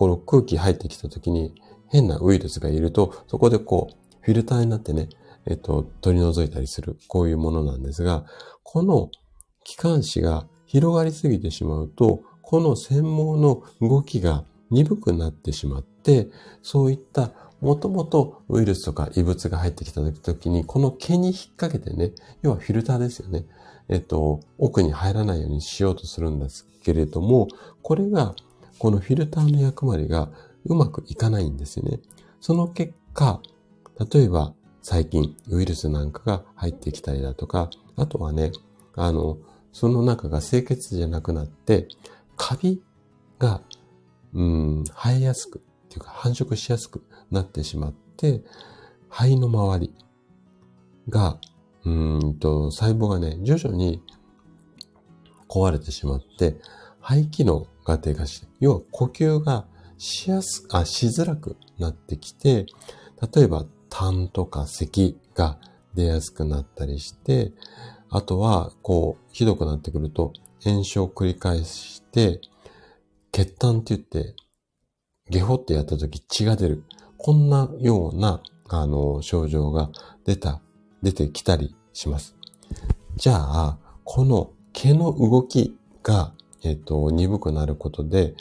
[0.00, 1.54] この空気入ってきた時に
[1.88, 5.10] 変なウイルスがいると、そこでこう、フィルターになってね、
[5.44, 8.24] えっと、取り除いたりする、こういうものなんですが、
[8.62, 9.10] この
[9.62, 16.30] 気管支が広がりすぎてしまうと、この繊毛の動きが鈍くなってしまって、
[16.62, 23.44] そういったもともとウイルスとか異物が入ってきた時に、この毛に引っ掛けてね、要はフィルターですよね。
[23.90, 27.48] えっと、奥に入らないようにしようとするんですけれども、
[27.82, 28.34] これが、
[28.80, 30.30] このフィルターの役割が
[30.64, 32.00] うまくいかないんですよね。
[32.40, 33.42] その結果、
[34.10, 38.52] 例えば最近ウイルスなんかが入ってきたりだとか、あとはね、
[38.96, 39.36] あの、
[39.74, 41.88] その中が清潔じゃなくなって、
[42.38, 42.82] カビ
[43.38, 43.60] が、
[44.32, 48.42] うん、生えやすく、っていうか繁殖しやすくなってしまって、
[49.10, 49.94] 肺の周り
[51.10, 51.38] が、
[51.84, 54.02] うんと、細胞がね、徐々に
[55.50, 56.56] 壊れてしまって、
[57.02, 59.66] 肺機能が低下して、要は呼吸が
[59.98, 62.66] しやす、あ、しづらくなってきて、
[63.34, 65.58] 例えば痰とか咳が
[65.94, 67.52] 出やすくなったりして、
[68.08, 70.32] あとは、こう、ひどくなってくると、
[70.64, 72.40] 炎症を繰り返して、
[73.32, 74.34] 血痰って言って、
[75.28, 76.84] ゲホってやった時血が出る。
[77.16, 79.90] こんなような、あの、症状が
[80.24, 80.60] 出た、
[81.02, 82.36] 出てきたりします。
[83.16, 86.32] じゃあ、この毛の動きが、
[86.62, 88.34] えっ、と、鈍くなることで、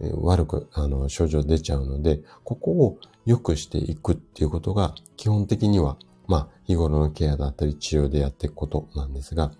[0.00, 5.96] 悪く、あの、症状出ちゃうので、ここを良くしていくっていうことが、基本的には、
[6.26, 9.52] まあ、日頃のケアだったり治療でやっていくことなんですが、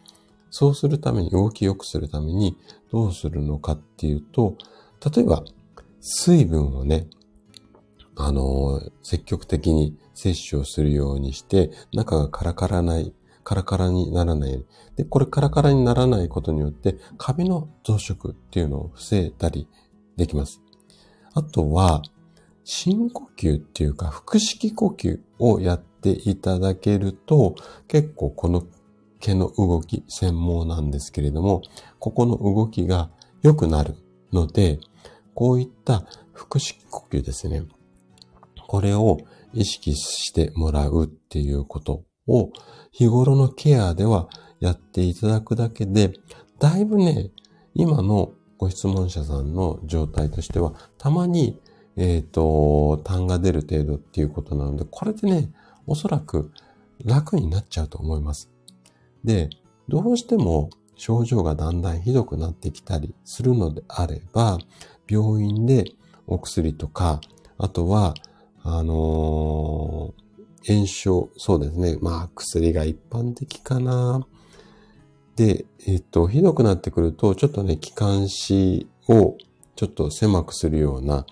[0.50, 2.56] そうするために、動き良くするために、
[2.90, 4.56] どうするのかっていうと、
[5.14, 5.44] 例えば、
[6.00, 7.06] 水分をね、
[8.16, 14.66] あの、積極的に摂取をするようにして、中がカラカラない、カラカラにならないように。
[14.96, 19.68] で、これカラカラにならないことによって、カビの増殖っていうのを防いだり
[20.16, 20.62] できます。
[21.34, 22.02] あとは、
[22.64, 27.54] 深呼吸っていうか、腹式呼吸をやっていただけると、
[27.88, 28.64] 結構この
[29.20, 31.62] 毛の動き、専門なんですけれども、
[31.98, 33.10] ここの動きが
[33.42, 33.96] 良くなる
[34.32, 34.78] ので、
[35.34, 37.62] こういった腹式呼吸ですね。
[38.68, 39.18] これを
[39.52, 42.50] 意識してもらうっていうことを
[42.90, 44.28] 日頃のケアでは
[44.60, 46.12] やっていただくだけで、
[46.58, 47.30] だいぶね、
[47.74, 51.60] 今のご質問者さんの状態としては、たまに、
[51.96, 55.50] えっ、ー、と、痰が出る程度っていうことなので、これでね、
[55.86, 56.52] おそらく
[57.04, 58.50] 楽になっちゃうと思います。
[59.24, 59.50] で、
[59.88, 64.58] どうしても症状がだんだんひどくなってきたりするのであれば、
[65.08, 65.92] 病院で
[66.26, 67.20] お薬とか、
[67.58, 68.14] あとは、
[68.62, 70.22] あのー、
[70.66, 71.98] 炎症、そうですね。
[72.00, 74.26] まあ、薬が一般的かな。
[75.36, 79.36] で、えっと、ひどくなってくると、ちょっとね、気管支を
[79.74, 81.26] ちょっと狭くするような、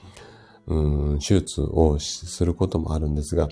[0.66, 3.49] うん、手術をすることもあるんですが、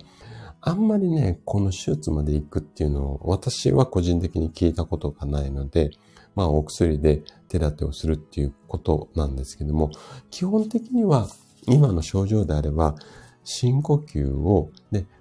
[0.61, 5.91] あんまりね、この手術まで行くっていうのを私は個人的に聞いたことがないので、
[6.35, 9.91] まあお薬で手立てをするっていうことなんですけども、
[10.31, 11.29] 基本的には
[11.67, 12.97] 今の症状であれば、
[13.45, 14.71] 深呼吸を、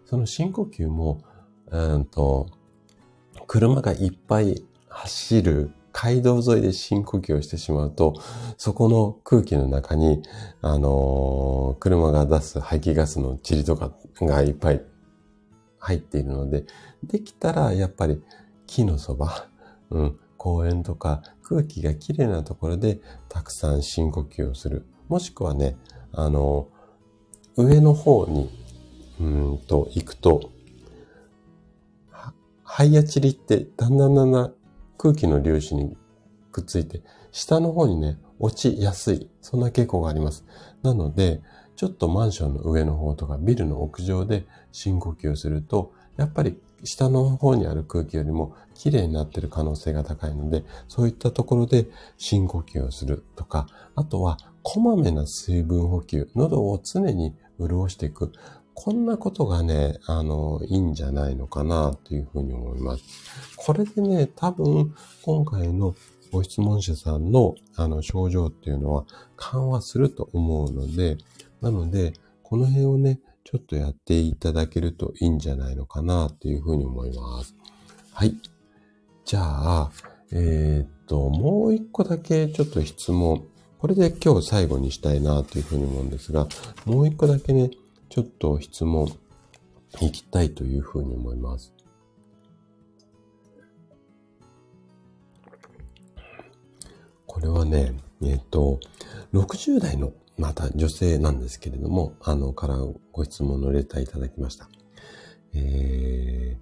[0.07, 1.21] その深呼吸も、
[1.69, 2.47] うんと、
[3.45, 8.13] 車がいっぱい走る街道沿いで深呼吸をしてしまうと、
[8.57, 10.21] そこの空気の中に、
[10.61, 13.91] あのー、車が出す排気ガスの塵とか
[14.21, 14.81] がいっぱい
[15.77, 16.65] 入っているので、
[17.03, 18.21] できたらやっぱり
[18.65, 19.49] 木のそば、
[19.89, 24.85] うん、公園とか空気がきれいなところでたくさん深呼吸をする。
[25.09, 25.75] もしくはね、
[26.13, 28.49] あのー、上の方に、
[29.19, 30.51] うんと、行くと、
[32.63, 34.53] 肺や塵ってだんだんだんだん
[34.97, 35.97] 空気の粒子に
[36.51, 37.01] くっついて、
[37.31, 39.29] 下の方にね、落ちやすい。
[39.41, 40.45] そんな傾向があります。
[40.83, 41.41] なので、
[41.75, 51.87] ちょっとマンションの上の方とかビルの屋上で深呼吸をすると、やっぱり下の方にある空気よりも綺麗になっている可能性が高いので、そういったところで
[52.17, 58.31] 深呼吸をするとか、あとはこまめな水分補給、喉を常に潤していく。
[58.79, 63.03] こんなことがね、あの、いいんじゃないのかなというふうに思います。
[63.55, 65.95] これでね、多分、今回の
[66.31, 69.05] ご質問者さんの、あの、症状っていうのは
[69.35, 71.17] 緩和すると思うので、
[71.59, 72.13] なので、
[72.43, 77.55] この辺をね、ちょっとやっていただけるといいんじゃないのかなというふうに思います。
[78.13, 78.35] はい。
[79.25, 79.91] じゃあ、
[80.31, 83.43] えー、っと、もう一個だけちょっと質問。
[83.79, 86.47] これで今日最後にしたいなというふうに思うんですが、
[86.85, 87.71] もう一個だけね、
[88.09, 89.07] ちょっと質問
[90.01, 91.73] いきたいというふうに思います。
[97.25, 97.93] これはね、
[98.23, 98.79] えっ、と、
[99.33, 102.77] 60代のまた女性なんですけれども、あの、から
[103.11, 104.69] ご質問のレターいただきました。
[105.53, 106.57] え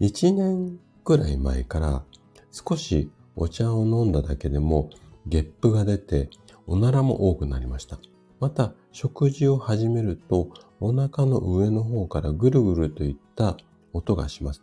[0.00, 2.02] ー、1年くらい前から
[2.50, 4.90] 少しお茶を飲んだだけでも
[5.26, 6.30] ゲップが出て
[6.66, 7.98] おならも多くなりました。
[8.40, 10.48] また、食事を始めると
[10.80, 13.56] お腹の上の方からぐるぐるといった
[13.92, 14.62] 音がします。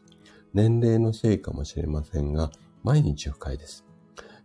[0.54, 2.52] 年齢のせいかもしれませんが、
[2.84, 3.86] 毎日不快です。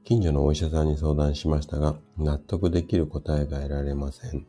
[0.05, 4.47] 近所のお医者さんに相談しましたが、納得できる答えが得られません。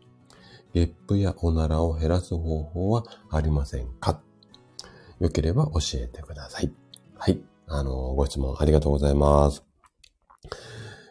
[0.74, 4.20] ゲップやおならを減らす方法はありませんか？
[5.20, 6.74] よければ教えてください。
[7.16, 7.40] はい。
[7.68, 9.64] あの、ご質問ありがとうございます。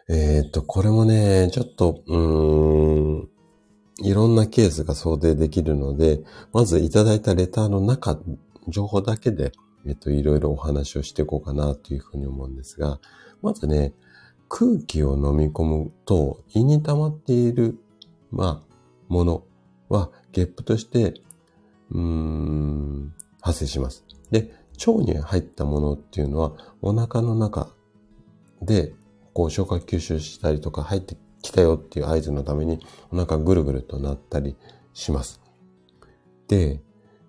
[0.09, 3.29] えー、っと、これもね、ちょっと、うーん、
[3.99, 6.21] いろんなケースが想定できるので、
[6.51, 8.19] まずいただいたレターの中、
[8.67, 9.51] 情報だけで、
[9.85, 12.99] えっと、いろいろお話をしていこうかなというふうに思うんですが、
[13.41, 13.93] まずね、
[14.49, 17.77] 空気を飲み込むと胃に溜まっている、
[18.31, 18.73] まあ、
[19.09, 19.43] もの
[19.89, 21.13] はゲップとして、
[21.91, 24.05] うーん、発生します。
[24.31, 27.69] で、腸に入ったものっていうのはお腹の中
[28.61, 28.93] で
[29.33, 32.79] こう消化吸収したりとか入って来たよっていう合図のために
[33.11, 34.55] お腹ぐるぐるとなったり
[34.93, 35.39] します。
[36.47, 36.81] で、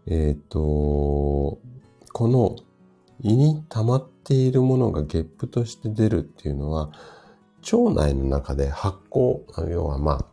[0.07, 1.59] えっ、ー、と、
[2.13, 2.57] この
[3.21, 6.91] 胃に溜まっているものがゲップとして出るっていうのは、
[7.73, 10.27] 腸内の中で発酵、要はまあ、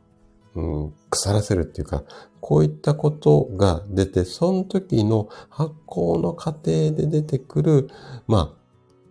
[0.56, 2.04] うん、腐らせるっていうか、
[2.40, 7.90] こういったことが出て、その時の発酵の過程で出てくる、
[8.28, 8.56] ま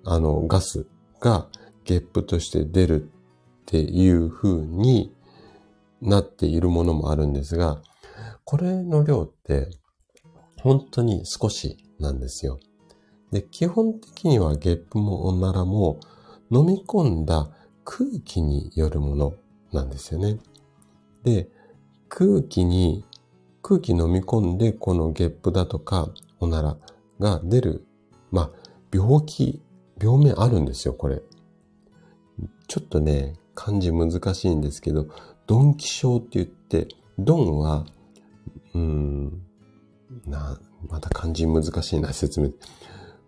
[0.04, 0.86] あ、あの、ガス
[1.20, 1.48] が
[1.84, 3.10] ゲップとして出る
[3.70, 5.14] っていう風に
[6.02, 7.80] なっているものもあるんですが、
[8.44, 9.70] これの量って
[10.60, 12.58] 本当に少しなんですよ。
[13.30, 16.00] で、基本的にはゲップもおならも
[16.50, 17.48] 飲み込んだ
[17.84, 19.34] 空気によるもの
[19.70, 20.40] なんですよね。
[21.22, 21.48] で、
[22.08, 23.04] 空気に、
[23.62, 26.08] 空気飲み込んでこのゲップだとか
[26.40, 26.76] おなら
[27.20, 27.86] が出る、
[28.32, 28.50] まあ、
[28.92, 29.62] 病気、
[30.02, 31.22] 病名あるんですよ、これ。
[32.66, 35.09] ちょっとね、漢字難しいんですけど、
[35.46, 36.88] ドンキ症って言って、
[37.18, 37.86] ドンは、
[38.74, 39.42] うん、
[40.26, 42.51] な、また漢字難しいな、説明。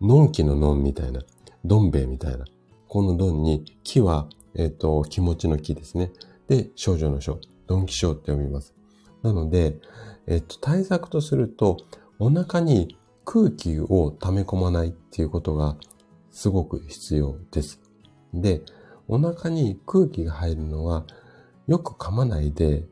[0.01, 1.20] のんきののんみたいな、
[1.64, 2.45] どん兵衛みたいな。
[2.89, 6.12] このどんに、木は、えっ、ー、と、気持ちの木ですね。
[6.49, 8.75] で、少女の章、ドンキ症って読みます。
[9.23, 9.79] なので、
[10.27, 11.79] えっ、ー、と、対策とすると、
[12.18, 15.77] お腹に空気を溜め込まないっていうことが
[16.31, 17.81] すごく必要です。
[18.35, 18.62] で、
[19.09, 21.07] お腹に空気が入るのは、
[21.66, 22.86] よく噛まないで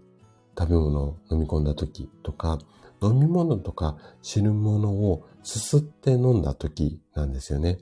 [0.58, 2.58] 食べ物を飲み込んだ時とか、
[3.02, 7.78] 飲み物とか汁物をすすって飲んだ時なんですよね。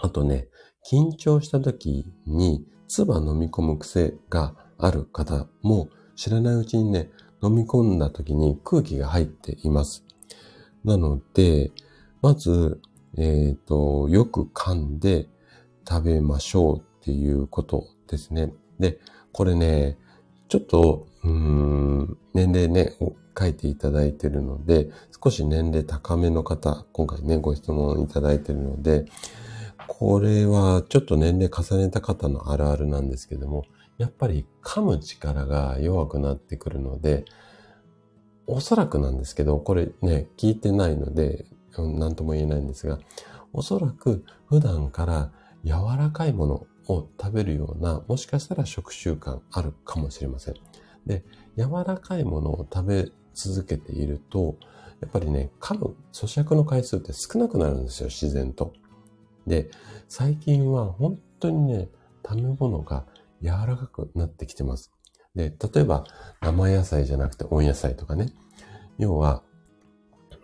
[0.00, 0.48] あとね、
[0.90, 7.10] 緊張した時に唾飲み込む癖がある方も知らないうちにね、
[7.42, 10.04] 飲み込んだ時に空気が入っています。
[10.84, 11.72] なので、
[12.20, 12.80] まず、
[13.16, 15.28] えっ、ー、と、よく噛んで
[15.88, 18.52] 食べましょうっていうことですね。
[18.78, 19.00] で、
[19.32, 19.98] これね、
[20.48, 22.92] ちょっと、うん、年齢ね、
[23.36, 24.90] 書いていただいてるので、
[25.22, 29.06] 少し年齢高めの方、今回ね、ご質問いただいてるので、
[29.88, 33.64] これはちょっと年齢重ねた方のあるあるなんですけども、
[33.98, 37.24] やっぱり噛む力が弱くなってくるので、
[38.46, 41.46] おそらくなんですけど、これね、聞いてないので、
[41.76, 43.00] 何とも言えないんですが、
[43.52, 45.32] おそらく普段から
[45.64, 50.54] 柔らかいものを食べるような、もしかしたら食習慣あるかもしれません。
[51.06, 51.24] で、
[51.56, 54.56] 柔らかいものを食べ続けていると、
[55.00, 58.72] やっぱりね、噛む、咀嚼の回数って少なくなるんですよ、自然と。
[59.46, 59.70] で、
[60.08, 61.88] 最近は本当にね、
[62.24, 63.04] 食べ物が
[63.42, 64.92] 柔らかくなってきてます。
[65.34, 66.04] で、例えば
[66.40, 68.26] 生野菜じゃなくて温野菜とかね。
[68.98, 69.42] 要は、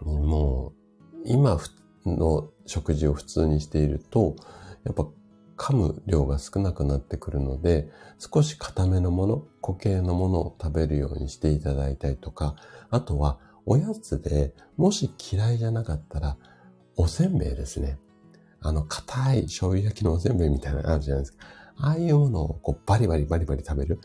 [0.03, 0.73] も
[1.15, 1.59] う、今
[2.05, 4.35] の食事を普通にしていると、
[4.85, 5.07] やっぱ
[5.59, 12.57] 噛む量が少なくなってくるので、少し固めのもの、固形のものを食べるようにしていただいたりとか、
[12.91, 16.37] あとはおやつでもし嫌いじゃなかったら、
[16.97, 17.99] おせんべいですね。
[18.61, 21.47] あの、硬い醤油焼きのおせんべいみたいなのあるじゃないですか。
[21.77, 24.01] ああいうものをこうバリバリバリバリ食べる。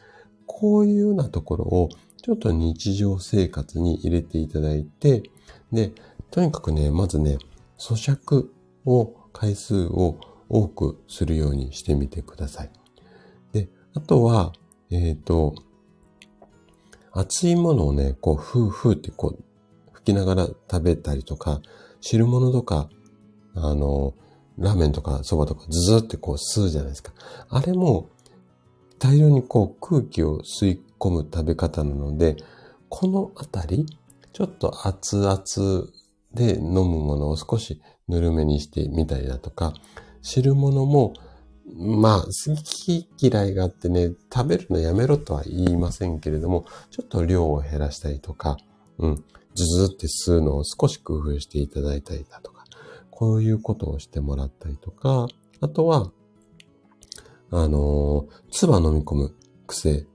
[0.46, 1.90] こういうようなところを
[2.22, 5.24] ちょっと日常生活に入れていただいて、
[5.72, 5.92] で、
[6.30, 7.38] とにかくね、まずね、
[7.78, 8.48] 咀嚼
[8.86, 10.20] を、回数を
[10.50, 12.72] 多くするようにしてみてください。
[13.52, 14.54] で、あとは、
[14.92, 15.56] えっ、ー、と、
[17.12, 19.44] 熱いものをね、こう、ふうふうってこう、
[19.92, 21.62] 吹きながら食べたりとか、
[22.02, 22.90] 汁物とか、
[23.56, 24.14] あの、
[24.58, 27.12] ラーメンとか蕎麦とかズズってこう吸うじゃないですか。
[27.50, 28.10] あれも
[29.00, 32.38] 大量にこう空気を吸い込む食べ方なので、
[32.90, 33.86] このあたり、
[34.32, 35.38] ちょっと熱々
[36.34, 39.74] で飲むものを少しぬるめにしてみたりだとか、
[40.24, 41.14] 汁物も、
[41.76, 48.58] まあ、好き嫌いがあってね、食べるのやめろとは言いませんけれども、ちょっと量を減らしたりとか、
[48.98, 52.64] うん、ズズって吸うのを少し工夫していただいたりだとか、
[53.12, 55.28] こういうことをしてもらったりとか、
[55.60, 56.12] あとは、
[57.52, 59.36] あの、唾飲み込む
[59.68, 60.08] 癖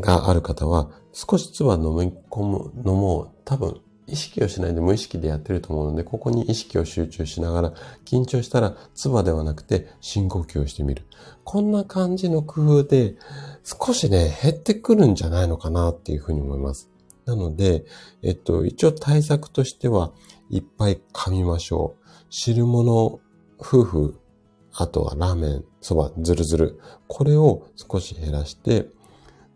[0.00, 7.72] がある方は、少し唾飲み込むのも多分意識をしないで無意識でやってると思うので、ここに意識を集中しながら、
[8.04, 11.04] 緊張したら唾ではなくて深呼吸をしてみる。
[11.44, 13.16] こんな感じの工夫で、
[13.64, 16.88] 少しね、減ってくるんじゃないのかなっていうふうに思います。
[17.24, 17.84] なので、
[18.22, 20.12] えっと、一応対策としては、
[20.48, 22.06] いっぱい噛みましょう。
[22.30, 23.20] 汁物、
[23.58, 24.20] 夫婦、
[24.72, 26.80] あとはラーメン、そば、ずるずる。
[27.08, 28.88] これを少し減らして、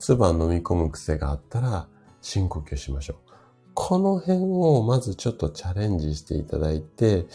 [0.00, 1.86] 唾飲み込む癖があったら
[2.22, 3.29] 深呼吸しましょう。
[3.74, 7.26] この辺をまずちょっとチャレンジしていただいて、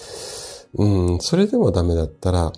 [0.74, 2.52] うん、それでもダメだったら、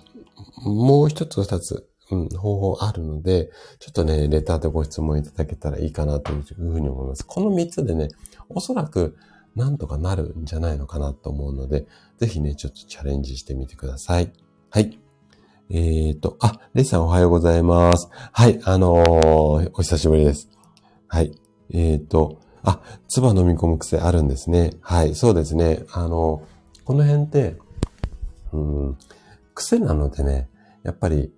[0.64, 7.24] もう一つ二つ、うん、方法あるので、ちょっとね、レターでご質問いただけたらいいかなというふうに思います。
[7.24, 8.08] この三つでね、
[8.48, 9.16] おそらく
[9.54, 11.86] なんとかなるんじゃないのかなと思うので、
[12.18, 14.32] ぜひね、ちょっとチャレンジしてみてください。
[14.70, 14.98] はい。
[15.70, 18.08] えっ、ー、と、あ、レイさんおはようございます。
[18.10, 20.48] はい、あのー、お久しぶりです。
[21.08, 21.38] はい。
[21.70, 24.72] えっ、ー、と、あ、唾飲み込む癖あるんですね。
[24.80, 25.84] はい、そうですね。
[25.92, 26.42] あの、
[26.84, 27.56] この辺って、
[28.52, 28.98] うん、
[29.54, 30.48] 癖なのでね、
[30.82, 31.32] やっぱり、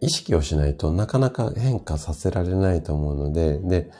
[0.00, 3.90] 意識をしないとなかなか変化させられないと思うので、で、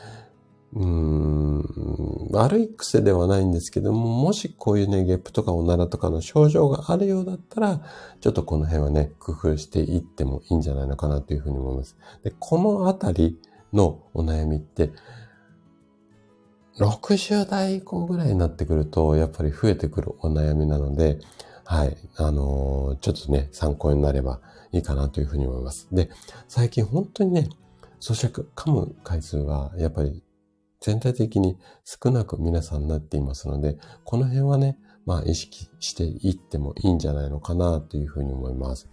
[0.74, 7.82] うん、悪い癖ではないんですけども、もしこういうね、ゲップとかおならとかの症状があるようだったら、
[8.20, 11.96] ちょっとこの辺はね、工夫していってもいいんじゃないのかなというふうに思います。
[12.24, 13.38] で、このあたり
[13.72, 14.92] のお悩みって、
[16.78, 21.18] 60代以降ぐらいになってくると、やっぱり増えてくるお悩みなので、
[21.64, 24.40] はい、あのー、ちょっとね、参考になれば
[24.72, 25.88] いいかなというふうに思います。
[25.92, 26.10] で、
[26.48, 27.48] 最近本当にね、
[28.00, 30.22] 咀嚼、噛む回数がやっぱり
[30.80, 38.88] 全体的に少なく皆さんなっていますので、この辺はね、まあ意識していってもいいんじゃないのかなというふうに思います。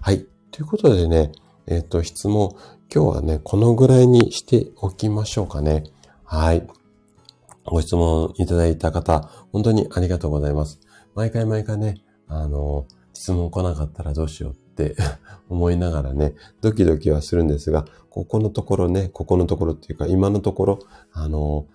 [0.00, 0.26] はい。
[0.50, 1.32] ということでね、
[1.66, 2.56] えっ、ー、と、質問、
[2.92, 5.84] 今日はね、このぐらいにしておきましょうかね。
[6.24, 6.66] はい。
[7.64, 9.20] ご質問いただいた方、
[9.52, 10.80] 本当にありがとうございます。
[11.14, 14.96] 毎回毎回ね、あの、質問来なかったらどうしようって
[15.48, 20.78] 思いながらね、ドキドキはするんですが、ここのところね、ここのところっていうか、今のところ、
[21.12, 21.66] あの、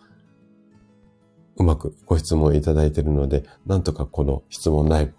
[1.57, 5.13] うまくご質問いただいているので、なんとかこの質問ライブ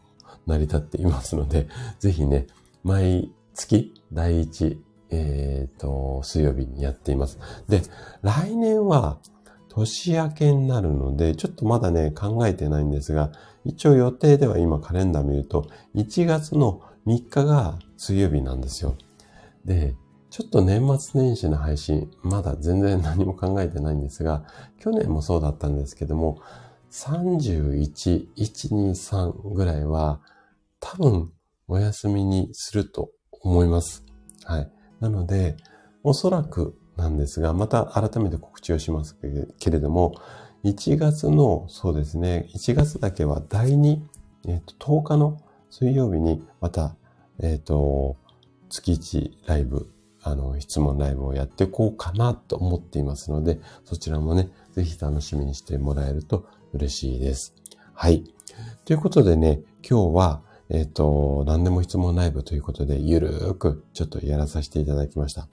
[0.47, 2.47] 成り立っていますので、ぜひね、
[2.83, 7.39] 毎月第一、えっ、ー、と、水曜日にやっています。
[7.69, 7.83] で、
[8.23, 9.19] 来年は
[9.77, 13.31] 年明けになるので、ちょっとまだね、考えてないんですが、
[13.65, 18.97] 一応予定では今カレンダー見ると、1月の3日が水曜日なんですよ。
[19.67, 19.95] で、
[20.31, 24.45] ちょっと年末年始の配信、まだ全然何も考えてないんですが、
[24.81, 26.41] 去年もそうだったんですけども、
[26.91, 30.21] 31、123ぐらいは
[30.81, 31.33] 多分
[31.69, 33.11] お休みにすると
[33.43, 34.05] 思います。
[34.45, 34.71] はい。
[35.01, 35.57] なので、
[36.03, 39.17] おそらくなんですが、また改めて告知をします
[39.59, 40.15] けれども、
[40.65, 43.99] 1月の、そうですね、1月だけは第2、
[44.49, 45.41] えっ、ー、と、10日の
[45.71, 46.97] 水曜日にまた、
[47.41, 48.17] えっ、と、
[48.69, 49.91] 月1ライブ、
[50.23, 57.55] あの、質問ライブをやっていこうかなと思っていますので、そちらもね、ぜひ楽しみにしてもらえると嬉しいです。
[57.95, 58.25] はい。
[58.85, 65.49] ということでね、今日は、えっ、ー、と、何でも質問ライブということで、ゆるーくちょっとやらさせていただきました。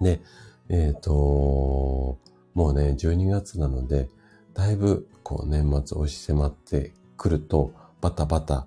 [0.00, 0.20] で、
[0.68, 2.18] えっ、ー、と、
[2.54, 4.08] もうね、12月なので、
[4.54, 8.66] だいぶ、こう、年末押し迫ってくると、バタバタ、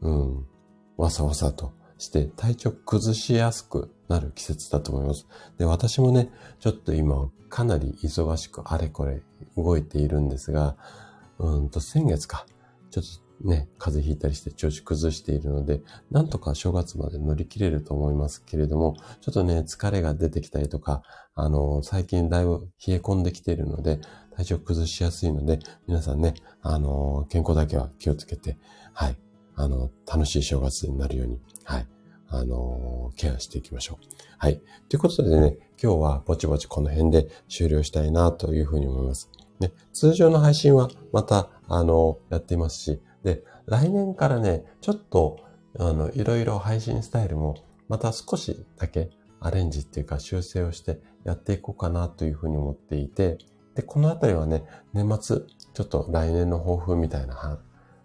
[0.00, 0.46] うん、
[0.96, 5.26] わさわさとして体調崩しやすくなる季節だと思います。
[5.58, 9.22] で、私もね、ちょっと今、かなり忙しくあれこれ
[9.56, 10.76] 動いているんですが、
[11.38, 12.46] うんと、先月か、
[12.90, 13.08] ちょっと
[13.40, 21.02] ね、風邪ひいたりして調子崩しているので、なんとか正月まで乗り切れると思いますけれども、ちょっとね、疲れが出てきたりとか、
[21.34, 24.00] あの、最近だいぶ冷え込んできているので、
[24.36, 28.56] 体調崩しやすいので、皆さんね、あの、健康だけは気をつけて、
[28.92, 29.16] はい、
[29.56, 31.86] あの、楽しい正月になるように、はい、
[32.28, 34.06] あの、ケアしていきましょう。
[34.38, 34.60] はい。
[34.88, 39.30] ということでね、今日はぼちぼちこの辺で終了したいなというふうに思います。
[39.60, 45.40] ね、通常の配信はまた、あの、やっていますし、で、来年からね、ちょっと、
[45.78, 47.56] あの、いろいろ配信スタイルも、
[47.88, 49.10] また少しだけ
[49.40, 53.38] アレンジっていうか修正をしてやっていこうかなというふうに思っていて、
[53.74, 55.40] で、このあたりはね、年末、
[55.72, 57.58] ちょっと来年の抱負みたいな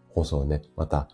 [0.09, 1.09] 放送をね、また、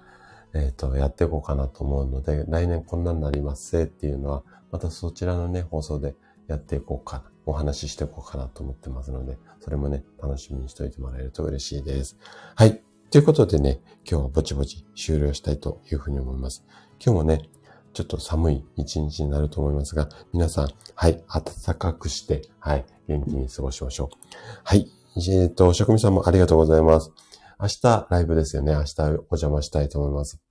[0.54, 6.16] えっ、ー、と、やっていこうかなと思うので、来年こんなになりますせっていうのは、またそちらのね、放送で
[6.48, 12.18] やっていこうかな、お話ししていこうかなと思ってますので、それもね、楽しみにしておいてもらえると嬉しいです。
[12.56, 12.82] はい。
[13.16, 16.66] ということでね、今日はぼちぼち終了したいというふうに思います。
[17.00, 17.48] 今日もね、
[17.94, 24.18] ちょっと寒い一日になると思いますが、皆さん、はい、暖かくして、はい、元気に過ごしましょう。
[24.66, 27.14] はい、えっ、ー、と、職味さんもありがとうございます。
[27.58, 28.74] 明日ライブですよね。
[28.74, 30.42] 明日お邪魔したいと思います。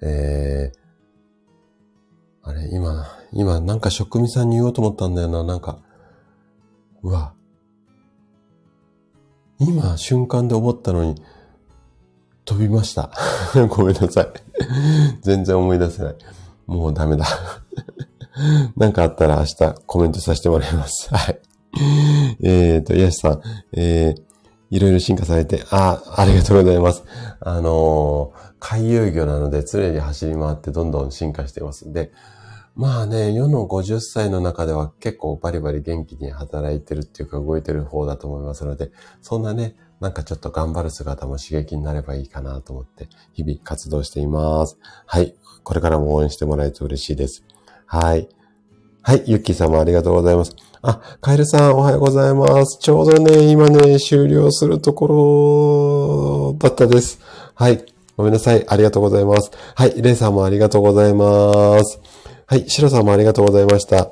[0.00, 5.44] えー、あれ、今、今、なんか職味さんに言おうと思ったんだよな。
[5.44, 5.82] なんか、
[7.02, 7.34] うわ、
[9.58, 11.22] 今、瞬間で思ったのに、
[12.44, 13.10] 飛びました。
[13.68, 14.28] ごめんなさい。
[15.20, 16.14] 全然思い出せない。
[16.66, 17.26] もうダメだ。
[18.76, 21.08] なんかあったら明日コメントさせてもらいます。
[21.14, 21.40] はい。
[22.42, 23.42] えっ、ー、と、ヤシさん、
[23.72, 24.22] えー、
[24.70, 27.02] いろいろ進化されて、あ、ありがとうございます。
[27.40, 32.12] あのー、回遊魚なので常に走り回ってどんどん進化してますんで、
[32.76, 38.90] まあね、世の50歳の中では結構バリバリ元気に働いてるっていうか動いてる方だと思いますので、
[39.22, 44.78] そんなね、なんかちょっと頑張る姿も刺激になればいいかなと思って日々活動しています。
[45.06, 45.34] はい。
[45.62, 47.44] これからも応援してもらえると嬉しいです。
[47.86, 48.28] はい。
[49.00, 49.22] はい。
[49.24, 50.54] ゆっきーさんもありがとうございます。
[50.82, 52.78] あ、カエルさんおはようございます。
[52.78, 57.20] ちょうどね、今ね、終了するところだったです。
[57.54, 57.86] はい。
[58.18, 58.68] ごめんなさい。
[58.68, 59.50] ありがとうございます。
[59.74, 60.02] はい。
[60.02, 62.15] レイさんもありがとうございます。
[62.48, 64.08] はい、シロさんもありがとうございました。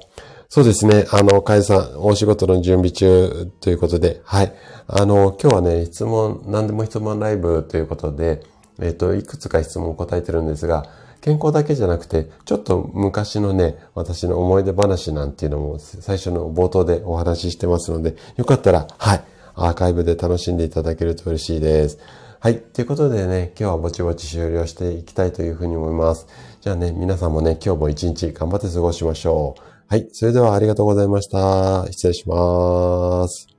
[0.49, 1.07] そうですね。
[1.13, 4.53] あの、カイさん、お仕事の準備中ということで、はい。
[4.89, 8.43] あの、今日はね、質問、何でも質問ライブということで、
[8.81, 10.85] えっ、と、いくつか質問を答えてるんですが、
[11.21, 19.25] 健康だけじゃなくて、ちょっと昔のね、私の思い出話なんていうのも最初の冒頭でお話ししてますので、よかったら、はい、
[19.55, 22.01] アーカイブで楽しんでいただけると嬉しいです。
[22.45, 22.59] はい。
[22.59, 26.27] ということでね、今日はぼちぼち終了していきたいというふうに思います。
[26.65, 29.63] じゃあね、皆さんもね、今日も一日頑張って過ごしましょう。
[29.87, 30.09] はい。
[30.13, 31.85] それではありがとうございました。
[31.93, 33.54] 失礼します。